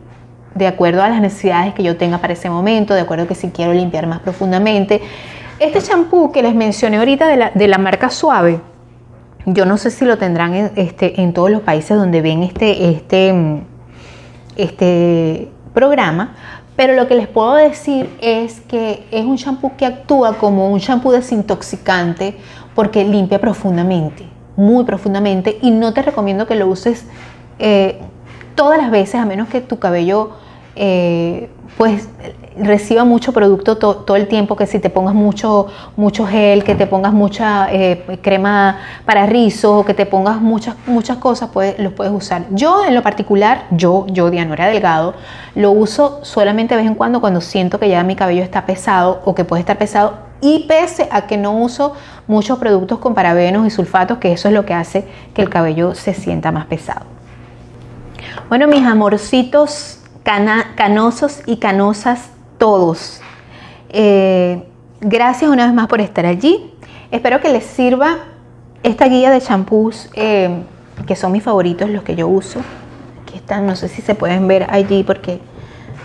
de 0.55 0.65
acuerdo 0.65 1.03
a 1.03 1.09
las 1.09 1.21
necesidades 1.21 1.75
que 1.75 1.83
yo 1.83 1.95
tenga 1.95 2.17
para 2.17 2.33
ese 2.33 2.49
momento, 2.49 2.95
de 2.95 3.01
acuerdo 3.01 3.25
a 3.25 3.27
que 3.27 3.35
si 3.35 3.51
quiero 3.51 3.71
limpiar 3.71 4.07
más 4.07 4.21
profundamente. 4.21 4.99
Este 5.59 5.79
champú 5.79 6.31
que 6.31 6.41
les 6.41 6.55
mencioné 6.55 6.97
ahorita 6.97 7.27
de 7.27 7.37
la, 7.37 7.51
de 7.51 7.67
la 7.67 7.77
marca 7.77 8.09
Suave, 8.09 8.61
yo 9.45 9.67
no 9.67 9.77
sé 9.77 9.91
si 9.91 10.05
lo 10.05 10.17
tendrán 10.17 10.55
en, 10.55 10.71
este, 10.75 11.21
en 11.21 11.33
todos 11.33 11.51
los 11.51 11.61
países 11.61 11.95
donde 11.95 12.19
ven 12.23 12.41
este, 12.41 12.89
este, 12.89 13.61
este 14.55 15.51
programa, 15.75 16.33
pero 16.81 16.95
lo 16.95 17.07
que 17.07 17.13
les 17.13 17.27
puedo 17.27 17.53
decir 17.53 18.09
es 18.21 18.59
que 18.61 19.05
es 19.11 19.23
un 19.23 19.35
shampoo 19.35 19.73
que 19.77 19.85
actúa 19.85 20.39
como 20.39 20.71
un 20.71 20.79
shampoo 20.79 21.11
desintoxicante 21.11 22.35
porque 22.73 23.03
limpia 23.03 23.39
profundamente, 23.39 24.25
muy 24.55 24.83
profundamente, 24.83 25.59
y 25.61 25.69
no 25.69 25.93
te 25.93 26.01
recomiendo 26.01 26.47
que 26.47 26.55
lo 26.55 26.65
uses 26.65 27.05
eh, 27.59 27.99
todas 28.55 28.79
las 28.79 28.89
veces 28.89 29.13
a 29.13 29.27
menos 29.27 29.47
que 29.47 29.61
tu 29.61 29.77
cabello, 29.77 30.31
eh, 30.75 31.49
pues 31.77 32.07
reciba 32.57 33.05
mucho 33.05 33.31
producto 33.31 33.77
todo 33.77 34.15
el 34.15 34.27
tiempo, 34.27 34.55
que 34.55 34.67
si 34.67 34.79
te 34.79 34.89
pongas 34.89 35.13
mucho, 35.13 35.67
mucho 35.95 36.25
gel, 36.27 36.63
que 36.63 36.75
te 36.75 36.85
pongas 36.85 37.13
mucha 37.13 37.71
eh, 37.71 38.19
crema 38.21 38.77
para 39.05 39.25
rizos, 39.25 39.85
que 39.85 39.93
te 39.93 40.05
pongas 40.05 40.41
muchas, 40.41 40.75
muchas 40.85 41.17
cosas, 41.17 41.49
pues, 41.51 41.79
los 41.79 41.93
puedes 41.93 42.13
usar. 42.13 42.45
Yo 42.51 42.83
en 42.85 42.93
lo 42.93 43.01
particular, 43.01 43.65
yo, 43.71 44.05
yo 44.07 44.29
Dianora 44.29 44.67
Delgado, 44.67 45.13
lo 45.55 45.71
uso 45.71 46.19
solamente 46.23 46.75
de 46.75 46.81
vez 46.81 46.91
en 46.91 46.95
cuando 46.95 47.21
cuando 47.21 47.41
siento 47.41 47.79
que 47.79 47.89
ya 47.89 48.03
mi 48.03 48.15
cabello 48.15 48.43
está 48.43 48.65
pesado 48.65 49.21
o 49.25 49.33
que 49.33 49.45
puede 49.45 49.61
estar 49.61 49.77
pesado 49.77 50.31
y 50.41 50.65
pese 50.67 51.07
a 51.11 51.27
que 51.27 51.37
no 51.37 51.53
uso 51.53 51.93
muchos 52.27 52.57
productos 52.59 52.99
con 52.99 53.13
parabenos 53.13 53.65
y 53.65 53.69
sulfatos, 53.69 54.17
que 54.17 54.33
eso 54.33 54.47
es 54.47 54.53
lo 54.53 54.65
que 54.65 54.73
hace 54.73 55.05
que 55.33 55.41
el 55.41 55.49
cabello 55.49 55.95
se 55.95 56.13
sienta 56.13 56.51
más 56.51 56.65
pesado. 56.65 57.05
Bueno, 58.49 58.67
mis 58.67 58.85
amorcitos 58.85 60.00
canosos 60.23 61.41
y 61.45 61.57
canosas 61.57 62.29
todos. 62.57 63.21
Eh, 63.89 64.63
gracias 64.99 65.49
una 65.49 65.65
vez 65.65 65.73
más 65.73 65.87
por 65.87 66.01
estar 66.01 66.25
allí. 66.25 66.73
Espero 67.11 67.41
que 67.41 67.49
les 67.49 67.65
sirva 67.65 68.19
esta 68.83 69.07
guía 69.07 69.29
de 69.31 69.41
champús 69.41 70.09
eh, 70.13 70.63
que 71.05 71.15
son 71.15 71.31
mis 71.31 71.43
favoritos, 71.43 71.89
los 71.89 72.03
que 72.03 72.15
yo 72.15 72.27
uso. 72.27 72.61
Aquí 73.23 73.35
están, 73.35 73.65
no 73.65 73.75
sé 73.75 73.87
si 73.87 74.01
se 74.01 74.15
pueden 74.15 74.47
ver 74.47 74.67
allí 74.69 75.03
porque 75.03 75.39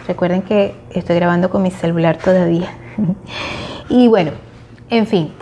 recuerden 0.07 0.43
que 0.43 0.75
estoy 0.91 1.17
grabando 1.17 1.51
con 1.51 1.63
mi 1.63 1.71
celular 1.71 2.17
todavía. 2.17 2.71
y 3.89 4.09
bueno, 4.09 4.33
en 4.91 5.07
fin, 5.07 5.33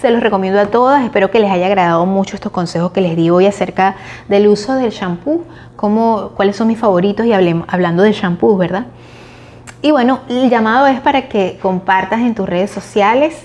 se 0.00 0.10
los 0.10 0.22
recomiendo 0.22 0.60
a 0.60 0.66
todas. 0.66 1.04
Espero 1.04 1.30
que 1.30 1.40
les 1.40 1.50
haya 1.50 1.66
agradado 1.66 2.06
mucho 2.06 2.36
estos 2.36 2.52
consejos 2.52 2.92
que 2.92 3.00
les 3.00 3.16
di 3.16 3.30
hoy 3.30 3.46
acerca 3.46 3.96
del 4.28 4.48
uso 4.48 4.74
del 4.74 4.90
shampoo, 4.90 5.44
cómo, 5.76 6.30
cuáles 6.34 6.56
son 6.56 6.68
mis 6.68 6.78
favoritos 6.78 7.26
y 7.26 7.32
hablando 7.32 8.02
de 8.02 8.12
shampoo, 8.12 8.56
¿verdad? 8.56 8.86
Y 9.82 9.90
bueno, 9.90 10.20
el 10.28 10.48
llamado 10.48 10.86
es 10.86 11.00
para 11.00 11.28
que 11.28 11.58
compartas 11.60 12.20
en 12.20 12.34
tus 12.34 12.48
redes 12.48 12.70
sociales 12.70 13.44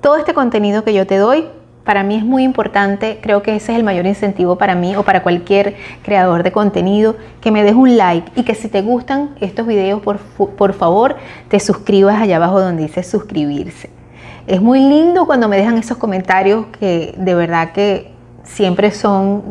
todo 0.00 0.16
este 0.16 0.34
contenido 0.34 0.84
que 0.84 0.94
yo 0.94 1.06
te 1.06 1.16
doy. 1.16 1.46
Para 1.84 2.02
mí 2.02 2.14
es 2.16 2.24
muy 2.24 2.44
importante, 2.44 3.18
creo 3.22 3.42
que 3.42 3.56
ese 3.56 3.72
es 3.72 3.78
el 3.78 3.84
mayor 3.84 4.06
incentivo 4.06 4.56
para 4.56 4.74
mí 4.74 4.94
o 4.94 5.02
para 5.02 5.22
cualquier 5.22 5.76
creador 6.02 6.42
de 6.42 6.52
contenido, 6.52 7.16
que 7.40 7.50
me 7.50 7.64
des 7.64 7.74
un 7.74 7.96
like 7.96 8.30
y 8.36 8.44
que 8.44 8.54
si 8.54 8.68
te 8.68 8.82
gustan 8.82 9.30
estos 9.40 9.66
videos, 9.66 10.00
por, 10.02 10.18
por 10.18 10.74
favor, 10.74 11.16
te 11.48 11.58
suscribas 11.58 12.20
allá 12.20 12.36
abajo 12.36 12.60
donde 12.60 12.82
dice 12.82 13.02
suscribirse. 13.02 13.99
Es 14.46 14.60
muy 14.60 14.80
lindo 14.80 15.26
cuando 15.26 15.48
me 15.48 15.56
dejan 15.56 15.78
esos 15.78 15.98
comentarios 15.98 16.66
que 16.78 17.14
de 17.16 17.34
verdad 17.34 17.72
que 17.72 18.12
siempre 18.44 18.90
son 18.90 19.42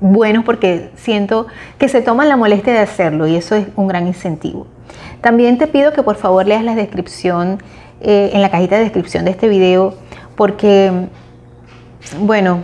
buenos 0.00 0.44
porque 0.44 0.90
siento 0.96 1.46
que 1.78 1.88
se 1.88 2.02
toman 2.02 2.28
la 2.28 2.36
molestia 2.36 2.72
de 2.72 2.80
hacerlo 2.80 3.26
y 3.26 3.36
eso 3.36 3.54
es 3.54 3.66
un 3.76 3.88
gran 3.88 4.06
incentivo. 4.06 4.66
También 5.20 5.58
te 5.58 5.66
pido 5.66 5.92
que 5.92 6.02
por 6.02 6.16
favor 6.16 6.46
leas 6.46 6.62
la 6.62 6.74
descripción 6.74 7.62
eh, 8.00 8.30
en 8.32 8.42
la 8.42 8.50
cajita 8.50 8.76
de 8.76 8.82
descripción 8.82 9.24
de 9.24 9.30
este 9.30 9.48
video 9.48 9.94
porque, 10.36 11.08
bueno, 12.20 12.60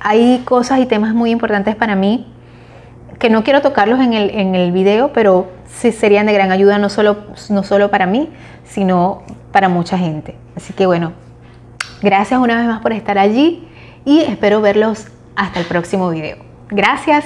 hay 0.00 0.42
cosas 0.44 0.80
y 0.80 0.86
temas 0.86 1.14
muy 1.14 1.30
importantes 1.30 1.76
para 1.76 1.94
mí 1.94 2.32
que 3.18 3.28
no 3.28 3.44
quiero 3.44 3.60
tocarlos 3.60 4.00
en 4.00 4.14
el, 4.14 4.30
en 4.30 4.54
el 4.54 4.72
video, 4.72 5.12
pero 5.12 5.48
serían 5.80 6.26
de 6.26 6.32
gran 6.32 6.52
ayuda 6.52 6.78
no 6.78 6.88
solo, 6.88 7.18
no 7.48 7.62
solo 7.62 7.90
para 7.90 8.06
mí, 8.06 8.28
sino 8.64 9.22
para 9.52 9.68
mucha 9.68 9.96
gente. 9.96 10.36
Así 10.56 10.72
que 10.72 10.86
bueno, 10.86 11.12
gracias 12.02 12.38
una 12.38 12.56
vez 12.56 12.66
más 12.66 12.80
por 12.80 12.92
estar 12.92 13.18
allí 13.18 13.66
y 14.04 14.20
espero 14.20 14.60
verlos 14.60 15.06
hasta 15.36 15.60
el 15.60 15.66
próximo 15.66 16.10
video. 16.10 16.36
Gracias. 16.70 17.24